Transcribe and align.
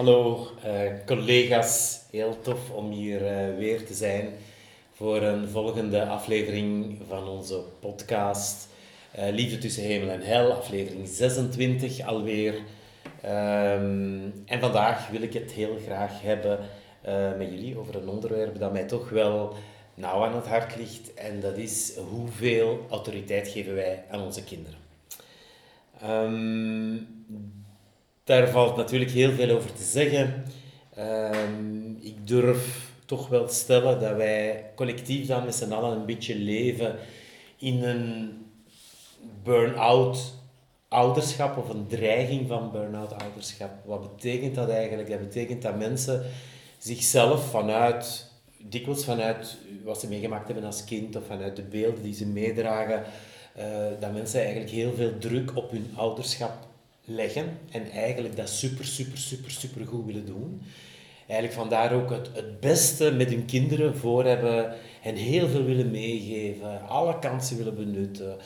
Hallo 0.00 0.48
uh, 0.66 0.92
collega's, 1.06 2.00
heel 2.10 2.40
tof 2.42 2.70
om 2.70 2.90
hier 2.90 3.22
uh, 3.22 3.56
weer 3.56 3.86
te 3.86 3.94
zijn 3.94 4.28
voor 4.92 5.22
een 5.22 5.48
volgende 5.48 6.06
aflevering 6.06 6.98
van 7.08 7.28
onze 7.28 7.62
podcast 7.80 8.68
uh, 9.18 9.28
Liefde 9.30 9.58
tussen 9.58 9.82
hemel 9.82 10.08
en 10.08 10.20
hel, 10.20 10.52
aflevering 10.52 11.08
26 11.08 12.06
alweer. 12.06 12.54
Um, 13.24 14.42
en 14.46 14.60
vandaag 14.60 15.08
wil 15.08 15.22
ik 15.22 15.32
het 15.32 15.52
heel 15.52 15.78
graag 15.84 16.22
hebben 16.22 16.58
met 17.38 17.50
jullie 17.50 17.78
over 17.78 17.96
een 17.96 18.08
onderwerp 18.08 18.58
dat 18.58 18.72
mij 18.72 18.84
toch 18.84 19.10
wel 19.10 19.54
nauw 19.94 20.24
aan 20.24 20.34
het 20.34 20.46
hart 20.46 20.76
ligt 20.76 21.14
en 21.14 21.40
dat 21.40 21.56
is 21.56 21.96
hoeveel 21.96 22.86
autoriteit 22.90 23.48
geven 23.48 23.74
wij 23.74 24.04
aan 24.10 24.20
onze 24.20 24.44
kinderen. 24.44 24.78
Um, 26.04 27.06
daar 28.30 28.48
valt 28.48 28.76
natuurlijk 28.76 29.10
heel 29.10 29.32
veel 29.32 29.56
over 29.56 29.72
te 29.72 29.82
zeggen. 29.82 30.44
Um, 30.98 31.98
ik 32.00 32.26
durf 32.26 32.92
toch 33.04 33.28
wel 33.28 33.48
stellen 33.48 34.00
dat 34.00 34.16
wij 34.16 34.70
collectief 34.74 35.26
dan 35.26 35.44
met 35.44 35.54
z'n 35.54 35.72
allen 35.72 35.98
een 35.98 36.06
beetje 36.06 36.34
leven 36.34 36.96
in 37.56 37.82
een 37.82 38.32
burn-out 39.42 40.34
ouderschap 40.88 41.56
of 41.56 41.68
een 41.68 41.86
dreiging 41.86 42.48
van 42.48 42.70
burn-out 42.70 43.22
ouderschap. 43.22 43.70
Wat 43.84 44.16
betekent 44.16 44.54
dat 44.54 44.68
eigenlijk? 44.68 45.08
Dat 45.08 45.20
betekent 45.20 45.62
dat 45.62 45.78
mensen 45.78 46.24
zichzelf 46.78 47.50
vanuit, 47.50 48.30
dikwijls 48.58 49.04
vanuit 49.04 49.56
wat 49.84 50.00
ze 50.00 50.08
meegemaakt 50.08 50.46
hebben 50.46 50.64
als 50.64 50.84
kind 50.84 51.16
of 51.16 51.26
vanuit 51.26 51.56
de 51.56 51.62
beelden 51.62 52.02
die 52.02 52.14
ze 52.14 52.26
meedragen, 52.26 53.02
uh, 53.58 53.64
dat 54.00 54.12
mensen 54.12 54.40
eigenlijk 54.40 54.70
heel 54.70 54.92
veel 54.94 55.18
druk 55.18 55.56
op 55.56 55.70
hun 55.70 55.92
ouderschap 55.96 56.68
leggen 57.14 57.58
en 57.70 57.90
eigenlijk 57.90 58.36
dat 58.36 58.48
super, 58.48 58.84
super, 58.84 59.18
super, 59.18 59.50
super 59.50 59.86
goed 59.86 60.06
willen 60.06 60.26
doen. 60.26 60.62
Eigenlijk 61.26 61.60
vandaar 61.60 61.92
ook 61.92 62.10
het, 62.10 62.30
het 62.32 62.60
beste 62.60 63.12
met 63.12 63.28
hun 63.28 63.44
kinderen 63.44 63.96
voor 63.96 64.24
hebben 64.24 64.74
en 65.02 65.14
heel 65.14 65.48
veel 65.48 65.64
willen 65.64 65.90
meegeven, 65.90 66.88
alle 66.88 67.18
kansen 67.18 67.56
willen 67.56 67.74
benutten. 67.74 68.36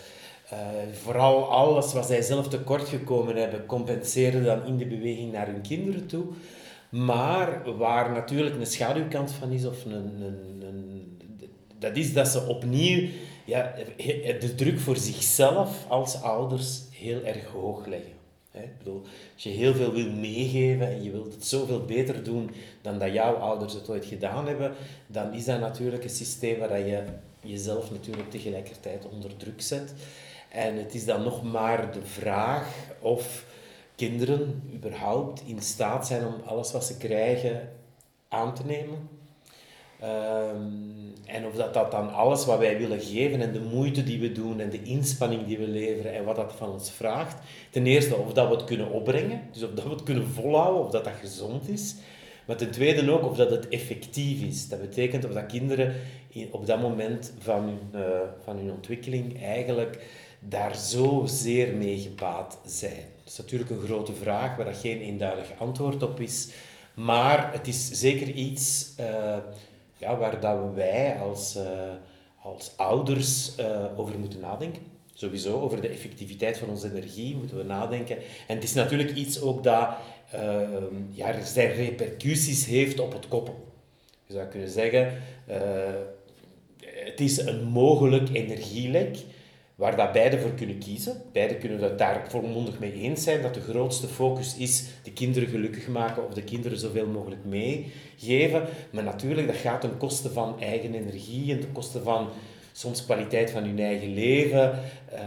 Uh, 0.52 0.58
vooral 0.92 1.50
alles 1.50 1.92
wat 1.92 2.06
zij 2.06 2.22
zelf 2.22 2.48
tekort 2.48 2.88
gekomen 2.88 3.36
hebben, 3.36 3.66
compenseren 3.66 4.44
dan 4.44 4.66
in 4.66 4.76
de 4.76 4.86
beweging 4.86 5.32
naar 5.32 5.46
hun 5.46 5.60
kinderen 5.60 6.06
toe. 6.06 6.24
Maar 6.88 7.76
waar 7.76 8.12
natuurlijk 8.12 8.56
een 8.56 8.66
schaduwkant 8.66 9.32
van 9.32 9.50
is, 9.50 9.64
of 9.64 9.84
een, 9.84 9.92
een, 9.92 10.62
een, 10.62 11.18
dat 11.78 11.96
is 11.96 12.12
dat 12.12 12.28
ze 12.28 12.46
opnieuw 12.46 13.08
ja, 13.44 13.74
de 14.40 14.54
druk 14.56 14.80
voor 14.80 14.96
zichzelf 14.96 15.86
als 15.88 16.22
ouders 16.22 16.82
heel 16.90 17.22
erg 17.24 17.44
hoog 17.44 17.86
leggen. 17.86 18.13
Ik 18.62 18.78
bedoel, 18.78 19.02
als 19.34 19.42
je 19.42 19.50
heel 19.50 19.74
veel 19.74 19.92
wil 19.92 20.10
meegeven 20.10 20.86
en 20.86 21.02
je 21.02 21.10
wilt 21.10 21.34
het 21.34 21.46
zoveel 21.46 21.84
beter 21.84 22.24
doen 22.24 22.50
dan 22.82 22.98
dat 22.98 23.12
jouw 23.12 23.34
ouders 23.34 23.72
het 23.72 23.88
ooit 23.88 24.04
gedaan 24.04 24.46
hebben, 24.46 24.72
dan 25.06 25.32
is 25.32 25.44
dat 25.44 25.60
natuurlijk 25.60 26.04
een 26.04 26.10
systeem 26.10 26.58
waar 26.58 26.78
je 26.78 27.04
jezelf 27.40 27.90
natuurlijk 27.90 28.30
tegelijkertijd 28.30 29.08
onder 29.08 29.36
druk 29.36 29.62
zet. 29.62 29.94
En 30.48 30.76
het 30.76 30.94
is 30.94 31.04
dan 31.04 31.22
nog 31.22 31.42
maar 31.42 31.92
de 31.92 32.02
vraag 32.02 32.74
of 33.00 33.46
kinderen 33.94 34.62
überhaupt 34.74 35.42
in 35.46 35.62
staat 35.62 36.06
zijn 36.06 36.26
om 36.26 36.34
alles 36.44 36.72
wat 36.72 36.84
ze 36.84 36.96
krijgen 36.96 37.72
aan 38.28 38.54
te 38.54 38.64
nemen. 38.64 39.08
Um, 40.04 41.12
en 41.26 41.46
of 41.46 41.54
dat, 41.54 41.74
dat 41.74 41.90
dan 41.90 42.14
alles 42.14 42.44
wat 42.44 42.58
wij 42.58 42.78
willen 42.78 43.00
geven 43.00 43.40
en 43.40 43.52
de 43.52 43.60
moeite 43.60 44.04
die 44.04 44.20
we 44.20 44.32
doen 44.32 44.60
en 44.60 44.70
de 44.70 44.82
inspanning 44.82 45.46
die 45.46 45.58
we 45.58 45.68
leveren 45.68 46.14
en 46.14 46.24
wat 46.24 46.36
dat 46.36 46.52
van 46.56 46.70
ons 46.72 46.90
vraagt, 46.90 47.36
ten 47.70 47.86
eerste 47.86 48.16
of 48.16 48.32
dat 48.32 48.48
we 48.48 48.54
het 48.54 48.64
kunnen 48.64 48.90
opbrengen, 48.90 49.40
dus 49.52 49.62
of 49.62 49.70
dat 49.70 49.84
we 49.84 49.90
het 49.90 50.02
kunnen 50.02 50.26
volhouden, 50.26 50.84
of 50.84 50.90
dat 50.90 51.04
dat 51.04 51.12
gezond 51.20 51.68
is. 51.68 51.94
Maar 52.44 52.56
ten 52.56 52.70
tweede 52.70 53.12
ook 53.12 53.22
of 53.22 53.36
dat 53.36 53.50
het 53.50 53.68
effectief 53.68 54.42
is. 54.42 54.68
Dat 54.68 54.80
betekent 54.80 55.24
of 55.24 55.32
dat 55.32 55.46
kinderen 55.46 55.94
op 56.50 56.66
dat 56.66 56.80
moment 56.80 57.32
van 57.38 57.62
hun, 57.62 58.02
uh, 58.02 58.18
van 58.44 58.56
hun 58.56 58.70
ontwikkeling 58.70 59.42
eigenlijk 59.42 60.06
daar 60.38 60.76
zo 60.76 61.22
zeer 61.26 61.74
mee 61.74 61.98
gebaat 61.98 62.58
zijn. 62.66 63.02
Dat 63.22 63.32
is 63.32 63.36
natuurlijk 63.36 63.70
een 63.70 63.84
grote 63.84 64.12
vraag 64.12 64.56
waar 64.56 64.66
dat 64.66 64.76
geen 64.76 65.00
eenduidig 65.00 65.46
antwoord 65.58 66.02
op 66.02 66.20
is. 66.20 66.48
Maar 66.94 67.52
het 67.52 67.66
is 67.66 67.90
zeker 67.90 68.28
iets 68.30 68.94
uh, 69.00 69.36
ja, 69.96 70.16
waar 70.16 70.40
dat 70.40 70.74
wij 70.74 71.18
als, 71.18 71.56
uh, 71.56 71.62
als 72.42 72.72
ouders 72.76 73.58
uh, 73.60 73.84
over 73.96 74.18
moeten 74.18 74.40
nadenken. 74.40 74.82
Sowieso, 75.14 75.60
over 75.60 75.80
de 75.80 75.88
effectiviteit 75.88 76.58
van 76.58 76.68
onze 76.68 76.90
energie 76.90 77.36
moeten 77.36 77.56
we 77.56 77.62
nadenken. 77.62 78.16
En 78.46 78.54
het 78.54 78.64
is 78.64 78.74
natuurlijk 78.74 79.14
iets 79.14 79.40
ook 79.40 79.62
dat 79.64 79.88
uh, 80.34 80.60
ja, 81.10 81.44
zijn 81.44 81.72
repercussies 81.72 82.66
heeft 82.66 83.00
op 83.00 83.12
het 83.12 83.28
koppel. 83.28 83.72
Je 84.26 84.32
zou 84.32 84.46
kunnen 84.46 84.68
zeggen, 84.68 85.12
het 86.80 87.20
is 87.20 87.38
een 87.38 87.64
mogelijk 87.64 88.28
energielek 88.32 89.16
waar 89.74 89.96
dat 89.96 90.12
beide 90.12 90.38
voor 90.38 90.52
kunnen 90.52 90.78
kiezen. 90.78 91.22
Beide 91.32 91.56
kunnen 91.56 91.82
het 91.82 91.98
daar 91.98 92.24
volmondig 92.28 92.78
mee 92.78 92.92
eens 92.92 93.22
zijn 93.22 93.42
dat 93.42 93.54
de 93.54 93.60
grootste 93.60 94.06
focus 94.06 94.56
is 94.56 94.84
de 95.02 95.12
kinderen 95.12 95.48
gelukkig 95.48 95.88
maken 95.88 96.26
of 96.26 96.34
de 96.34 96.42
kinderen 96.42 96.78
zoveel 96.78 97.06
mogelijk 97.06 97.44
meegeven. 97.44 98.62
Maar 98.90 99.04
natuurlijk, 99.04 99.46
dat 99.46 99.56
gaat 99.56 99.80
ten 99.80 99.96
koste 99.96 100.30
van 100.30 100.60
eigen 100.60 100.94
energie 100.94 101.52
en 101.52 101.60
ten 101.60 101.72
koste 101.72 102.02
van 102.02 102.28
soms 102.72 103.04
kwaliteit 103.04 103.50
van 103.50 103.64
hun 103.64 103.78
eigen 103.78 104.14
leven. 104.14 104.78
Uh, 105.12 105.20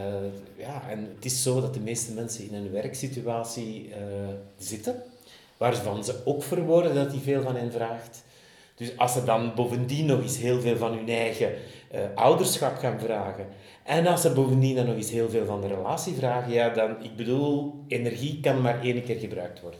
ja, 0.57 0.89
en 0.89 1.09
het 1.15 1.25
is 1.25 1.43
zo 1.43 1.61
dat 1.61 1.73
de 1.73 1.79
meeste 1.79 2.13
mensen 2.13 2.47
in 2.47 2.53
een 2.53 2.71
werksituatie 2.71 3.87
uh, 3.87 3.95
zitten, 4.57 5.03
waarvan 5.57 6.03
ze 6.03 6.15
ook 6.25 6.43
verwoorden 6.43 6.95
dat 6.95 7.11
die 7.11 7.19
veel 7.19 7.41
van 7.41 7.55
hen 7.55 7.71
vraagt. 7.71 8.23
Dus 8.75 8.97
als 8.97 9.13
ze 9.13 9.23
dan 9.23 9.51
bovendien 9.55 10.05
nog 10.05 10.21
eens 10.21 10.37
heel 10.37 10.61
veel 10.61 10.77
van 10.77 10.93
hun 10.93 11.09
eigen 11.09 11.51
uh, 11.93 11.99
ouderschap 12.15 12.77
gaan 12.77 12.99
vragen, 12.99 13.45
en 13.83 14.07
als 14.07 14.21
ze 14.21 14.31
bovendien 14.31 14.75
dan 14.75 14.85
nog 14.85 14.95
eens 14.95 15.11
heel 15.11 15.29
veel 15.29 15.45
van 15.45 15.61
de 15.61 15.67
relatie 15.67 16.13
vragen, 16.13 16.53
ja, 16.53 16.69
dan, 16.69 17.03
ik 17.03 17.15
bedoel, 17.15 17.83
energie 17.87 18.39
kan 18.39 18.61
maar 18.61 18.81
één 18.81 19.03
keer 19.03 19.19
gebruikt 19.19 19.61
worden. 19.61 19.79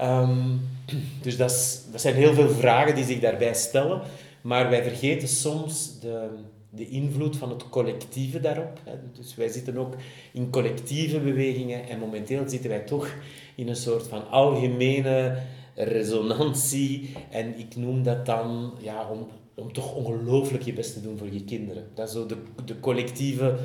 Um, 0.00 0.60
dus 1.22 1.36
dat, 1.36 1.50
is, 1.50 1.80
dat 1.90 2.00
zijn 2.00 2.14
heel 2.14 2.34
veel 2.34 2.48
vragen 2.48 2.94
die 2.94 3.04
zich 3.04 3.20
daarbij 3.20 3.54
stellen, 3.54 4.00
maar 4.40 4.70
wij 4.70 4.82
vergeten 4.82 5.28
soms 5.28 6.00
de, 6.00 6.28
de 6.70 6.88
invloed 6.88 7.36
van 7.36 7.50
het 7.50 7.68
collectieve 7.68 8.40
daarop. 8.40 8.80
Dus 9.12 9.34
wij 9.34 9.48
zitten 9.48 9.76
ook 9.76 9.94
in 10.32 10.50
collectieve 10.50 11.20
bewegingen 11.20 11.88
en 11.88 11.98
momenteel 11.98 12.48
zitten 12.48 12.70
wij 12.70 12.80
toch 12.80 13.08
in 13.54 13.68
een 13.68 13.76
soort 13.76 14.06
van 14.06 14.30
algemene 14.30 15.38
resonantie. 15.74 17.12
En 17.30 17.58
ik 17.58 17.76
noem 17.76 18.02
dat 18.02 18.26
dan, 18.26 18.74
ja, 18.78 19.08
om 19.08 19.26
om 19.62 19.72
toch 19.72 19.94
ongelooflijk 19.94 20.62
je 20.62 20.72
best 20.72 20.92
te 20.92 21.00
doen 21.00 21.18
voor 21.18 21.32
je 21.32 21.44
kinderen. 21.44 21.84
Dat 21.94 22.08
is 22.08 22.14
zo 22.14 22.26
de, 22.26 22.36
de 22.64 22.80
collectieve 22.80 23.56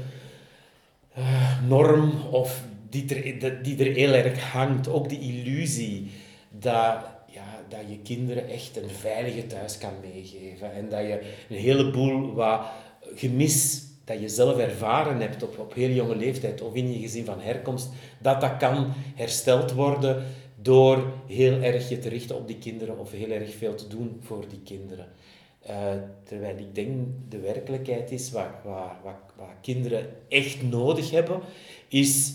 uh, 1.18 1.68
norm 1.68 2.12
of 2.32 2.64
die 2.90 3.16
er, 3.16 3.64
die 3.64 3.86
er 3.86 3.96
heel 3.96 4.14
erg 4.14 4.52
hangt. 4.52 4.90
Ook 4.90 5.10
de 5.10 5.20
illusie 5.20 6.12
dat, 6.50 7.06
ja, 7.28 7.64
dat 7.70 7.80
je 7.88 8.00
kinderen 8.04 8.50
echt 8.50 8.78
een 8.78 8.90
veilige 8.90 9.48
thuis 9.48 9.78
kan 9.78 9.94
meegeven. 10.02 10.74
En 10.74 10.90
dat 10.90 11.00
je 11.00 11.34
een 11.50 11.58
heleboel 11.58 12.34
wat 12.34 12.62
gemis 13.16 13.86
dat 14.04 14.20
je 14.20 14.30
zelf 14.30 14.58
ervaren 14.58 15.20
hebt 15.20 15.44
op, 15.44 15.60
op 15.60 15.74
heel 15.74 15.90
jonge 15.90 16.16
leeftijd 16.16 16.62
of 16.62 16.74
in 16.74 16.94
je 16.94 17.00
gezin 17.00 17.26
van 17.26 17.42
herkomst, 17.42 17.90
dat 18.22 18.42
dat 18.42 18.58
kan 18.58 18.94
hersteld 19.16 19.72
worden 19.72 20.24
door 20.62 21.14
heel 21.28 21.62
erg 21.62 21.90
je 21.90 22.00
te 22.00 22.10
richten 22.10 22.36
op 22.36 22.48
die 22.48 22.58
kinderen 22.58 23.00
of 23.00 23.12
heel 23.12 23.30
erg 23.30 23.56
veel 23.56 23.76
te 23.76 23.88
doen 23.88 24.20
voor 24.22 24.46
die 24.50 24.62
kinderen. 24.64 25.08
Uh, 25.70 25.76
terwijl 26.24 26.58
ik 26.58 26.76
denk 26.76 27.08
de 27.30 27.40
werkelijkheid 27.40 28.12
is, 28.12 28.32
wat, 28.32 28.48
wat, 28.64 28.92
wat, 29.04 29.34
wat, 29.36 29.48
kinderen 29.62 30.10
echt 30.28 30.62
nodig 30.64 31.12
hebben, 31.12 31.40
is, 31.88 32.34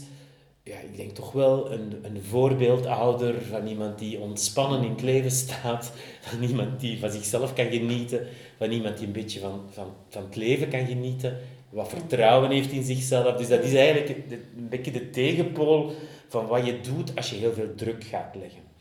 ja, 0.63 0.79
ik 0.79 0.97
denk 0.97 1.11
toch 1.11 1.33
wel 1.33 1.73
een, 1.73 1.99
een 2.03 2.23
voorbeeldouder 2.23 3.43
van 3.43 3.67
iemand 3.67 3.99
die 3.99 4.19
ontspannen 4.19 4.83
in 4.83 4.91
het 4.91 5.03
leven 5.03 5.31
staat, 5.31 5.93
van 6.29 6.43
iemand 6.43 6.81
die 6.81 6.99
van 6.99 7.11
zichzelf 7.11 7.55
kan 7.55 7.71
genieten, 7.71 8.27
van 8.59 8.71
iemand 8.71 8.99
die 8.99 9.07
een 9.07 9.13
beetje 9.13 9.41
van, 9.41 9.61
van, 9.71 9.87
van 10.09 10.23
het 10.25 10.37
leven 10.37 10.69
kan 10.69 10.87
genieten, 10.87 11.39
wat 11.71 11.89
vertrouwen 11.89 12.51
heeft 12.51 12.73
in 12.73 12.85
zichzelf. 12.85 13.37
Dus 13.37 13.49
dat 13.49 13.65
is 13.65 13.75
eigenlijk 13.75 14.09
een 14.57 14.69
beetje 14.69 14.91
de 14.91 15.11
tegenpool 15.11 15.93
van 16.29 16.47
wat 16.47 16.67
je 16.67 16.81
doet 16.81 17.17
als 17.17 17.31
je 17.31 17.37
heel 17.37 17.53
veel 17.53 17.75
druk 17.75 18.05
gaat 18.05 18.35
leggen. 18.35 18.72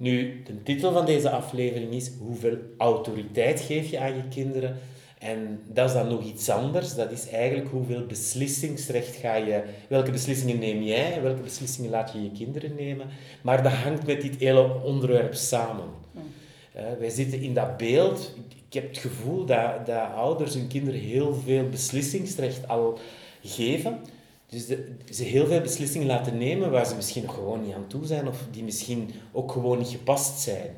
Nu, 0.00 0.42
de 0.44 0.62
titel 0.62 0.92
van 0.92 1.06
deze 1.06 1.30
aflevering 1.30 1.92
is 1.92 2.10
Hoeveel 2.18 2.56
autoriteit 2.76 3.60
geef 3.60 3.90
je 3.90 3.98
aan 3.98 4.14
je 4.14 4.28
kinderen? 4.28 4.76
En 5.18 5.60
dat 5.66 5.88
is 5.88 5.94
dan 5.94 6.08
nog 6.08 6.24
iets 6.24 6.48
anders. 6.48 6.94
Dat 6.94 7.10
is 7.10 7.28
eigenlijk 7.28 7.68
hoeveel 7.68 8.06
beslissingsrecht 8.06 9.16
ga 9.16 9.34
je... 9.34 9.62
Welke 9.88 10.10
beslissingen 10.10 10.58
neem 10.58 10.82
jij 10.82 11.22
welke 11.22 11.42
beslissingen 11.42 11.90
laat 11.90 12.12
je 12.12 12.22
je 12.22 12.32
kinderen 12.32 12.74
nemen? 12.74 13.06
Maar 13.42 13.62
dat 13.62 13.72
hangt 13.72 14.06
met 14.06 14.20
dit 14.20 14.36
hele 14.36 14.82
onderwerp 14.82 15.34
samen. 15.34 15.88
Uh, 16.14 16.82
wij 16.98 17.10
zitten 17.10 17.40
in 17.40 17.54
dat 17.54 17.76
beeld... 17.76 18.34
Ik 18.68 18.74
heb 18.74 18.88
het 18.88 18.98
gevoel 18.98 19.44
dat, 19.44 19.86
dat 19.86 20.12
ouders 20.14 20.54
hun 20.54 20.68
kinderen 20.68 21.00
heel 21.00 21.34
veel 21.34 21.68
beslissingsrecht 21.68 22.68
al 22.68 22.98
geven. 23.42 24.00
Dus 24.48 24.66
de, 24.66 24.88
ze 25.10 25.22
heel 25.22 25.46
veel 25.46 25.60
beslissingen 25.60 26.06
laten 26.06 26.38
nemen 26.38 26.70
waar 26.70 26.86
ze 26.86 26.94
misschien 26.94 27.24
nog 27.24 27.34
gewoon 27.34 27.62
niet 27.64 27.74
aan 27.74 27.86
toe 27.86 28.04
zijn 28.04 28.28
of 28.28 28.42
die 28.50 28.62
misschien 28.62 29.10
ook 29.32 29.52
gewoon 29.52 29.78
niet 29.78 29.88
gepast 29.88 30.40
zijn. 30.40 30.76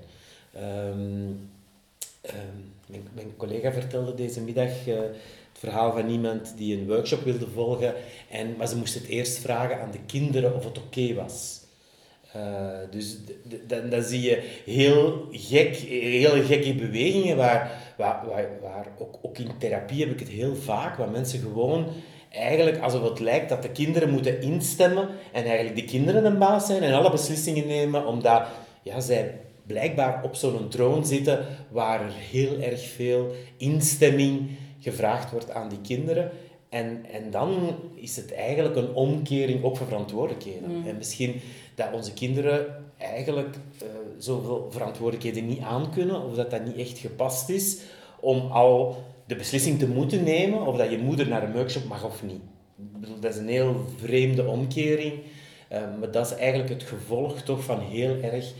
Ehm, 0.53 1.27
ehm, 2.21 2.57
mijn, 3.15 3.37
collega 3.37 3.73
vertelde 3.73 4.15
deze 4.15 4.41
middag 4.41 4.87
uh, 4.87 4.99
het 4.99 5.59
verhaal 5.59 5.93
van 5.93 6.09
iemand 6.09 6.53
die 6.57 6.77
een 6.77 6.87
workshop 6.87 7.25
wilde 7.25 7.47
volgen, 7.49 7.95
en, 8.31 8.57
maar 8.57 8.69
ze 8.69 8.77
moest 8.77 8.95
het 8.95 9.07
eerst 9.07 9.39
vragen 9.39 9.81
aan 9.81 9.91
de 9.91 10.05
kinderen 10.07 10.55
of 10.55 10.65
het 10.65 10.79
oké 10.79 11.15
was. 11.15 11.59
Uh, 12.37 12.79
dus 12.91 13.17
dan, 13.67 14.03
zie 14.03 14.21
je 14.21 14.61
heel 14.65 15.29
gek, 15.31 15.77
hele 15.77 16.43
gekke 16.43 16.75
bewegingen 16.75 17.37
waar, 17.37 17.95
waar, 17.97 18.27
waar, 18.27 18.49
waar 18.63 18.87
ook, 18.99 19.19
ook 19.23 19.39
in 19.39 19.59
therapie 19.59 20.01
heb 20.01 20.13
ik 20.13 20.19
het 20.19 20.29
heel 20.29 20.55
vaak, 20.55 20.97
waar 20.97 21.11
mensen 21.11 21.41
gewoon 21.41 21.87
eigenlijk 22.31 22.79
alsof 22.79 23.03
het 23.03 23.21
lijkt 23.21 23.49
dat 23.49 23.63
de 23.63 23.71
kinderen 23.71 24.11
moeten 24.11 24.43
instemmen 24.43 25.09
en 25.33 25.45
eigenlijk 25.45 25.77
de 25.77 25.85
kinderen 25.85 26.25
een 26.25 26.39
baas 26.39 26.67
zijn 26.67 26.83
en 26.83 26.93
alle 26.93 27.11
beslissingen 27.11 27.67
nemen, 27.67 28.07
omdat 28.07 28.43
ja, 28.83 29.01
zij 29.01 29.41
blijkbaar 29.67 30.25
op 30.25 30.35
zo'n 30.35 30.69
troon 30.69 31.07
zitten 31.07 31.47
waar 31.69 32.01
er 32.01 32.13
heel 32.13 32.61
erg 32.61 32.89
veel 32.89 33.27
instemming 33.57 34.51
gevraagd 34.81 35.31
wordt 35.31 35.51
aan 35.51 35.69
die 35.69 35.81
kinderen. 35.81 36.31
En, 36.69 37.05
en 37.13 37.31
dan 37.31 37.77
is 37.95 38.17
het 38.17 38.35
eigenlijk 38.35 38.77
een 38.77 38.95
omkering 38.95 39.65
ook 39.65 39.77
van 39.77 39.87
verantwoordelijkheden. 39.87 40.71
Mm. 40.71 40.89
En 40.89 40.97
misschien 40.97 41.41
dat 41.75 41.93
onze 41.93 42.13
kinderen 42.13 42.67
eigenlijk 42.99 43.57
uh, 43.83 43.89
zoveel 44.19 44.69
verantwoordelijkheden 44.71 45.47
niet 45.47 45.61
aankunnen, 45.61 46.23
of 46.23 46.35
dat 46.35 46.51
dat 46.51 46.65
niet 46.65 46.77
echt 46.77 46.99
gepast 46.99 47.49
is, 47.49 47.79
om 48.21 48.51
al 48.51 49.05
de 49.27 49.37
beslissing 49.37 49.79
te 49.79 49.89
moeten 49.89 50.25
nemen 50.25 50.67
of 50.67 50.77
dat 50.77 50.91
je 50.91 50.99
moeder 50.99 51.29
naar 51.29 51.43
een 51.43 51.53
workshop 51.53 51.85
mag 51.85 52.05
of 52.05 52.23
niet. 52.23 52.41
Dat 53.21 53.33
is 53.35 53.41
een 53.41 53.49
heel 53.49 53.85
vreemde 53.97 54.47
omkering, 54.47 55.13
uh, 55.73 55.79
maar 55.99 56.11
dat 56.11 56.27
is 56.27 56.37
eigenlijk 56.37 56.71
het 56.71 56.83
gevolg 56.83 57.43
toch 57.43 57.65
van 57.65 57.81
heel 57.81 58.17
erg 58.23 58.53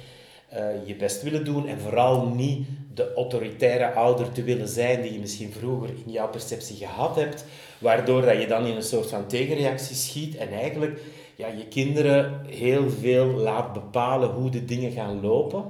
uh, 0.55 0.87
je 0.87 0.97
best 0.97 1.23
willen 1.23 1.45
doen 1.45 1.69
en 1.69 1.81
vooral 1.81 2.27
niet 2.27 2.67
de 2.95 3.15
autoritaire 3.15 3.93
ouder 3.93 4.33
te 4.33 4.43
willen 4.43 4.69
zijn 4.69 5.03
die 5.03 5.13
je 5.13 5.19
misschien 5.19 5.53
vroeger 5.53 5.89
in 5.89 6.13
jouw 6.13 6.29
perceptie 6.29 6.77
gehad 6.77 7.17
hebt, 7.17 7.45
waardoor 7.79 8.23
dat 8.23 8.41
je 8.41 8.47
dan 8.47 8.67
in 8.67 8.77
een 8.77 8.83
soort 8.83 9.09
van 9.09 9.27
tegenreactie 9.27 9.97
schiet 9.97 10.37
en 10.37 10.53
eigenlijk 10.53 11.01
ja, 11.37 11.47
je 11.47 11.67
kinderen 11.69 12.41
heel 12.47 12.91
veel 12.91 13.27
laat 13.27 13.73
bepalen 13.73 14.29
hoe 14.29 14.51
de 14.51 14.65
dingen 14.65 14.93
gaan 14.93 15.21
lopen. 15.21 15.65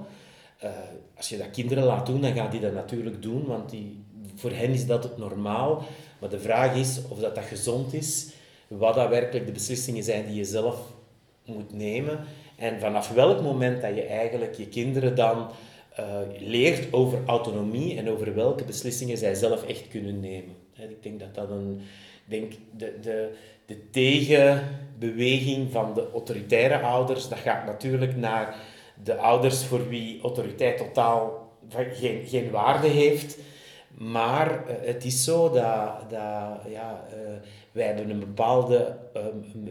Uh, 0.64 0.70
als 1.16 1.28
je 1.28 1.38
dat 1.38 1.50
kinderen 1.50 1.84
laat 1.84 2.06
doen, 2.06 2.20
dan 2.20 2.34
gaan 2.34 2.50
die 2.50 2.60
dat 2.60 2.72
natuurlijk 2.72 3.22
doen, 3.22 3.44
want 3.44 3.70
die, 3.70 4.04
voor 4.34 4.50
hen 4.50 4.70
is 4.70 4.86
dat 4.86 5.02
het 5.02 5.16
normaal. 5.16 5.82
Maar 6.18 6.28
de 6.28 6.40
vraag 6.40 6.76
is 6.76 7.00
of 7.08 7.18
dat, 7.18 7.34
dat 7.34 7.44
gezond 7.44 7.92
is, 7.92 8.28
wat 8.68 8.94
dat 8.94 9.08
werkelijk 9.08 9.46
de 9.46 9.52
beslissingen 9.52 10.02
zijn 10.02 10.26
die 10.26 10.34
je 10.34 10.44
zelf 10.44 10.92
moet 11.44 11.72
nemen. 11.72 12.18
En 12.56 12.80
vanaf 12.80 13.12
welk 13.12 13.42
moment 13.42 13.82
dat 13.82 13.94
je 13.94 14.02
eigenlijk 14.02 14.54
je 14.54 14.68
kinderen 14.68 15.14
dan 15.14 15.50
uh, 16.00 16.18
leert 16.38 16.92
over 16.92 17.18
autonomie 17.26 17.96
en 17.96 18.10
over 18.10 18.34
welke 18.34 18.64
beslissingen 18.64 19.18
zij 19.18 19.34
zelf 19.34 19.66
echt 19.66 19.88
kunnen 19.88 20.20
nemen. 20.20 20.54
Ik 20.74 21.02
denk 21.02 21.20
dat 21.20 21.34
dat 21.34 21.50
een... 21.50 21.80
denk 22.24 22.52
de, 22.76 22.98
de, 23.00 23.34
de 23.66 23.90
tegenbeweging 23.90 25.72
van 25.72 25.94
de 25.94 26.10
autoritaire 26.12 26.78
ouders, 26.78 27.28
dat 27.28 27.38
gaat 27.38 27.66
natuurlijk 27.66 28.16
naar 28.16 28.56
de 29.02 29.16
ouders 29.16 29.64
voor 29.64 29.88
wie 29.88 30.20
autoriteit 30.22 30.76
totaal 30.76 31.48
geen, 31.68 32.26
geen 32.26 32.50
waarde 32.50 32.88
heeft. 32.88 33.38
Maar 33.98 34.50
uh, 34.50 34.74
het 34.80 35.04
is 35.04 35.24
zo 35.24 35.50
dat, 35.50 36.10
dat 36.10 36.58
ja, 36.68 37.04
uh, 37.14 37.18
wij, 37.72 37.86
hebben 37.86 38.10
een 38.10 38.18
bepaalde, 38.18 38.96
uh, 39.16 39.22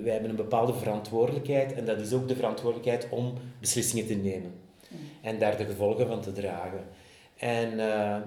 wij 0.03 0.11
hebben 0.11 0.29
een 0.29 0.35
bepaalde 0.35 0.73
verantwoordelijkheid 0.73 1.73
en 1.73 1.85
dat 1.85 1.99
is 1.99 2.13
ook 2.13 2.27
de 2.27 2.35
verantwoordelijkheid 2.35 3.07
om 3.09 3.33
beslissingen 3.59 4.07
te 4.07 4.13
nemen 4.13 4.53
en 5.21 5.39
daar 5.39 5.57
de 5.57 5.65
gevolgen 5.65 6.07
van 6.07 6.21
te 6.21 6.31
dragen. 6.31 6.83
En 7.37 7.77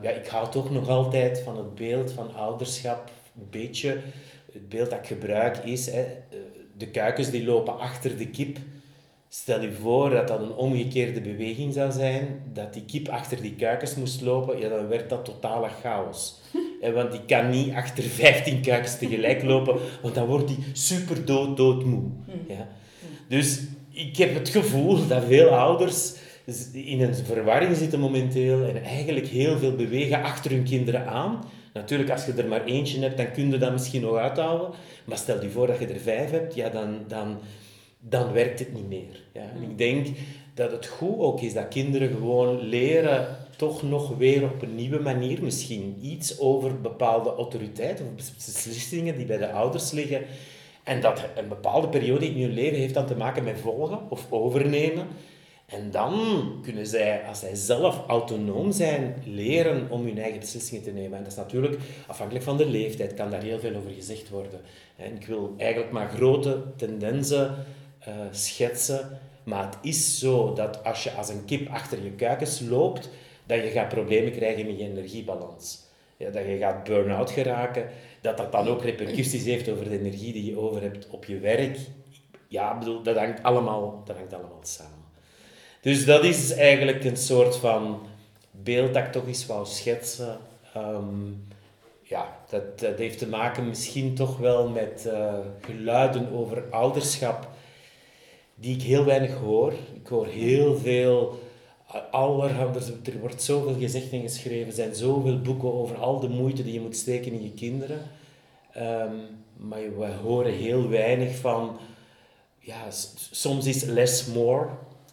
ja, 0.00 0.10
ik 0.10 0.26
hou 0.26 0.50
toch 0.50 0.70
nog 0.70 0.88
altijd 0.88 1.40
van 1.40 1.56
het 1.56 1.74
beeld 1.74 2.12
van 2.12 2.34
ouderschap, 2.34 3.10
een 3.36 3.48
beetje 3.50 3.98
het 4.52 4.68
beeld 4.68 4.90
dat 4.90 4.98
ik 4.98 5.06
gebruik 5.06 5.56
is, 5.56 5.90
hè, 5.90 6.04
de 6.76 6.88
kuikens 6.88 7.30
die 7.30 7.44
lopen 7.44 7.78
achter 7.78 8.16
de 8.16 8.28
kip 8.28 8.58
Stel 9.34 9.60
je 9.60 9.72
voor 9.72 10.10
dat 10.10 10.28
dat 10.28 10.40
een 10.40 10.52
omgekeerde 10.52 11.20
beweging 11.20 11.72
zou 11.72 11.92
zijn, 11.92 12.42
dat 12.52 12.72
die 12.72 12.84
kip 12.84 13.08
achter 13.08 13.42
die 13.42 13.54
kuikens 13.54 13.94
moest 13.94 14.20
lopen, 14.20 14.58
ja, 14.58 14.68
dan 14.68 14.88
werd 14.88 15.08
dat 15.08 15.24
totale 15.24 15.68
chaos. 15.82 16.40
want 16.94 17.12
die 17.12 17.20
kan 17.26 17.50
niet 17.50 17.74
achter 17.74 18.02
15 18.02 18.60
kuikens 18.60 18.98
tegelijk 18.98 19.42
lopen, 19.42 19.76
want 20.02 20.14
dan 20.14 20.26
wordt 20.26 20.48
die 20.48 20.58
super 20.72 21.24
dood, 21.24 21.56
doodmoe. 21.56 22.02
Ja. 22.48 22.68
Dus 23.28 23.60
ik 23.90 24.16
heb 24.16 24.34
het 24.34 24.48
gevoel 24.48 25.06
dat 25.06 25.24
veel 25.24 25.48
ouders 25.48 26.14
in 26.72 27.00
een 27.00 27.14
verwarring 27.14 27.76
zitten 27.76 28.00
momenteel 28.00 28.64
en 28.64 28.84
eigenlijk 28.84 29.26
heel 29.26 29.58
veel 29.58 29.74
bewegen 29.74 30.22
achter 30.22 30.50
hun 30.50 30.64
kinderen 30.64 31.06
aan. 31.06 31.44
Natuurlijk, 31.74 32.10
als 32.10 32.26
je 32.26 32.32
er 32.32 32.48
maar 32.48 32.64
eentje 32.64 33.00
hebt, 33.00 33.16
dan 33.16 33.32
kun 33.32 33.50
je 33.50 33.58
dat 33.58 33.72
misschien 33.72 34.02
nog 34.02 34.16
uithouden. 34.16 34.70
Maar 35.04 35.18
stel 35.18 35.42
je 35.42 35.50
voor 35.50 35.66
dat 35.66 35.78
je 35.78 35.86
er 35.86 36.00
vijf 36.00 36.30
hebt, 36.30 36.54
ja, 36.54 36.68
dan, 36.68 36.98
dan, 37.08 37.38
dan 38.08 38.32
werkt 38.32 38.58
het 38.58 38.72
niet 38.72 38.88
meer. 38.88 39.22
Ja. 39.32 39.40
En 39.40 39.62
ik 39.62 39.78
denk 39.78 40.06
dat 40.54 40.70
het 40.70 40.86
goed 40.86 41.18
ook 41.18 41.40
is 41.40 41.52
dat 41.52 41.68
kinderen 41.68 42.08
gewoon 42.08 42.60
leren 42.60 43.36
toch 43.56 43.82
nog 43.82 44.16
weer 44.16 44.42
op 44.42 44.62
een 44.62 44.74
nieuwe 44.74 44.98
manier 44.98 45.42
misschien 45.42 45.98
iets 46.00 46.38
over 46.38 46.80
bepaalde 46.80 47.34
autoriteiten 47.34 48.04
of 48.04 48.34
beslissingen 48.34 49.16
die 49.16 49.26
bij 49.26 49.38
de 49.38 49.52
ouders 49.52 49.90
liggen. 49.90 50.22
En 50.82 51.00
dat 51.00 51.24
een 51.36 51.48
bepaalde 51.48 51.88
periode 51.88 52.26
in 52.26 52.42
hun 52.42 52.52
leven 52.52 52.78
heeft 52.78 52.94
dan 52.94 53.06
te 53.06 53.16
maken 53.16 53.44
met 53.44 53.60
volgen 53.60 54.10
of 54.10 54.26
overnemen. 54.30 55.06
En 55.66 55.90
dan 55.90 56.42
kunnen 56.62 56.86
zij, 56.86 57.22
als 57.28 57.38
zij 57.38 57.54
zelf 57.54 58.06
autonoom 58.06 58.72
zijn, 58.72 59.14
leren 59.24 59.90
om 59.90 60.04
hun 60.04 60.18
eigen 60.18 60.40
beslissingen 60.40 60.82
te 60.82 60.90
nemen. 60.90 61.18
En 61.18 61.22
dat 61.22 61.32
is 61.32 61.38
natuurlijk, 61.38 61.78
afhankelijk 62.06 62.44
van 62.44 62.56
de 62.56 62.66
leeftijd, 62.66 63.14
kan 63.14 63.30
daar 63.30 63.42
heel 63.42 63.58
veel 63.58 63.74
over 63.74 63.90
gezegd 63.90 64.28
worden. 64.28 64.60
En 64.96 65.14
ik 65.14 65.26
wil 65.26 65.54
eigenlijk 65.56 65.92
maar 65.92 66.08
grote 66.08 66.62
tendensen 66.76 67.54
uh, 68.08 68.14
schetsen. 68.30 69.18
Maar 69.44 69.64
het 69.64 69.76
is 69.80 70.18
zo 70.18 70.52
dat 70.52 70.84
als 70.84 71.04
je 71.04 71.12
als 71.12 71.28
een 71.28 71.44
kip 71.44 71.68
achter 71.68 72.04
je 72.04 72.10
kuikens 72.10 72.60
loopt, 72.60 73.10
dat 73.46 73.62
je 73.62 73.70
gaat 73.70 73.88
problemen 73.88 74.32
krijgen 74.32 74.66
met 74.66 74.78
je 74.78 74.84
energiebalans. 74.84 75.80
Ja, 76.16 76.30
dat 76.30 76.44
je 76.44 76.58
gaat 76.58 76.84
burn-out 76.84 77.30
geraken, 77.30 77.88
dat 78.20 78.36
dat 78.36 78.52
dan 78.52 78.68
ook 78.68 78.82
repercussies 78.82 79.44
heeft 79.44 79.68
over 79.68 79.88
de 79.88 79.98
energie 79.98 80.32
die 80.32 80.44
je 80.44 80.58
over 80.58 80.82
hebt 80.82 81.08
op 81.10 81.24
je 81.24 81.38
werk. 81.38 81.78
Ja, 82.48 82.78
bedoel, 82.78 83.02
dat 83.02 83.16
hangt 83.16 83.42
allemaal, 83.42 84.02
dat 84.04 84.16
hangt 84.16 84.32
allemaal 84.34 84.60
samen. 84.62 85.04
Dus 85.80 86.04
dat 86.04 86.24
is 86.24 86.52
eigenlijk 86.52 87.04
een 87.04 87.16
soort 87.16 87.56
van 87.56 88.00
beeld 88.50 88.94
dat 88.94 89.04
ik 89.04 89.12
toch 89.12 89.26
eens 89.26 89.46
wou 89.46 89.66
schetsen. 89.66 90.38
Um, 90.76 91.46
ja, 92.02 92.36
dat, 92.48 92.78
dat 92.78 92.98
heeft 92.98 93.18
te 93.18 93.28
maken 93.28 93.68
misschien 93.68 94.14
toch 94.14 94.38
wel 94.38 94.68
met 94.68 95.04
uh, 95.06 95.34
geluiden 95.60 96.32
over 96.32 96.64
ouderschap 96.70 97.48
die 98.62 98.74
ik 98.74 98.82
heel 98.82 99.04
weinig 99.04 99.34
hoor. 99.34 99.72
Ik 99.94 100.06
hoor 100.06 100.26
heel 100.26 100.76
veel 100.76 101.38
allerhande, 102.10 102.80
er 103.04 103.20
wordt 103.20 103.42
zoveel 103.42 103.74
gezegd 103.74 104.12
en 104.12 104.20
geschreven, 104.20 104.66
er 104.66 104.72
zijn 104.72 104.94
zoveel 104.94 105.40
boeken 105.40 105.72
over 105.72 105.96
al 105.96 106.20
de 106.20 106.28
moeite 106.28 106.62
die 106.62 106.72
je 106.72 106.80
moet 106.80 106.96
steken 106.96 107.32
in 107.32 107.42
je 107.42 107.52
kinderen. 107.52 107.98
Um, 108.76 109.20
maar 109.56 109.98
we 109.98 110.06
horen 110.22 110.52
heel 110.52 110.88
weinig 110.88 111.36
van, 111.36 111.76
ja, 112.58 112.90
soms 113.30 113.66
is 113.66 113.84
less 113.84 114.26
more. 114.26 114.68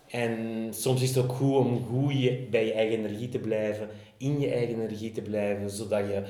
En 0.07 0.67
soms 0.73 1.01
is 1.01 1.15
het 1.15 1.23
ook 1.23 1.31
goed 1.31 1.55
om 1.55 1.85
goed 1.85 2.21
je, 2.21 2.47
bij 2.51 2.65
je 2.65 2.73
eigen 2.73 2.97
energie 2.97 3.29
te 3.29 3.39
blijven, 3.39 3.89
in 4.17 4.39
je 4.39 4.51
eigen 4.51 4.75
energie 4.75 5.11
te 5.11 5.21
blijven, 5.21 5.69
zodat 5.69 5.99
je 5.99 6.23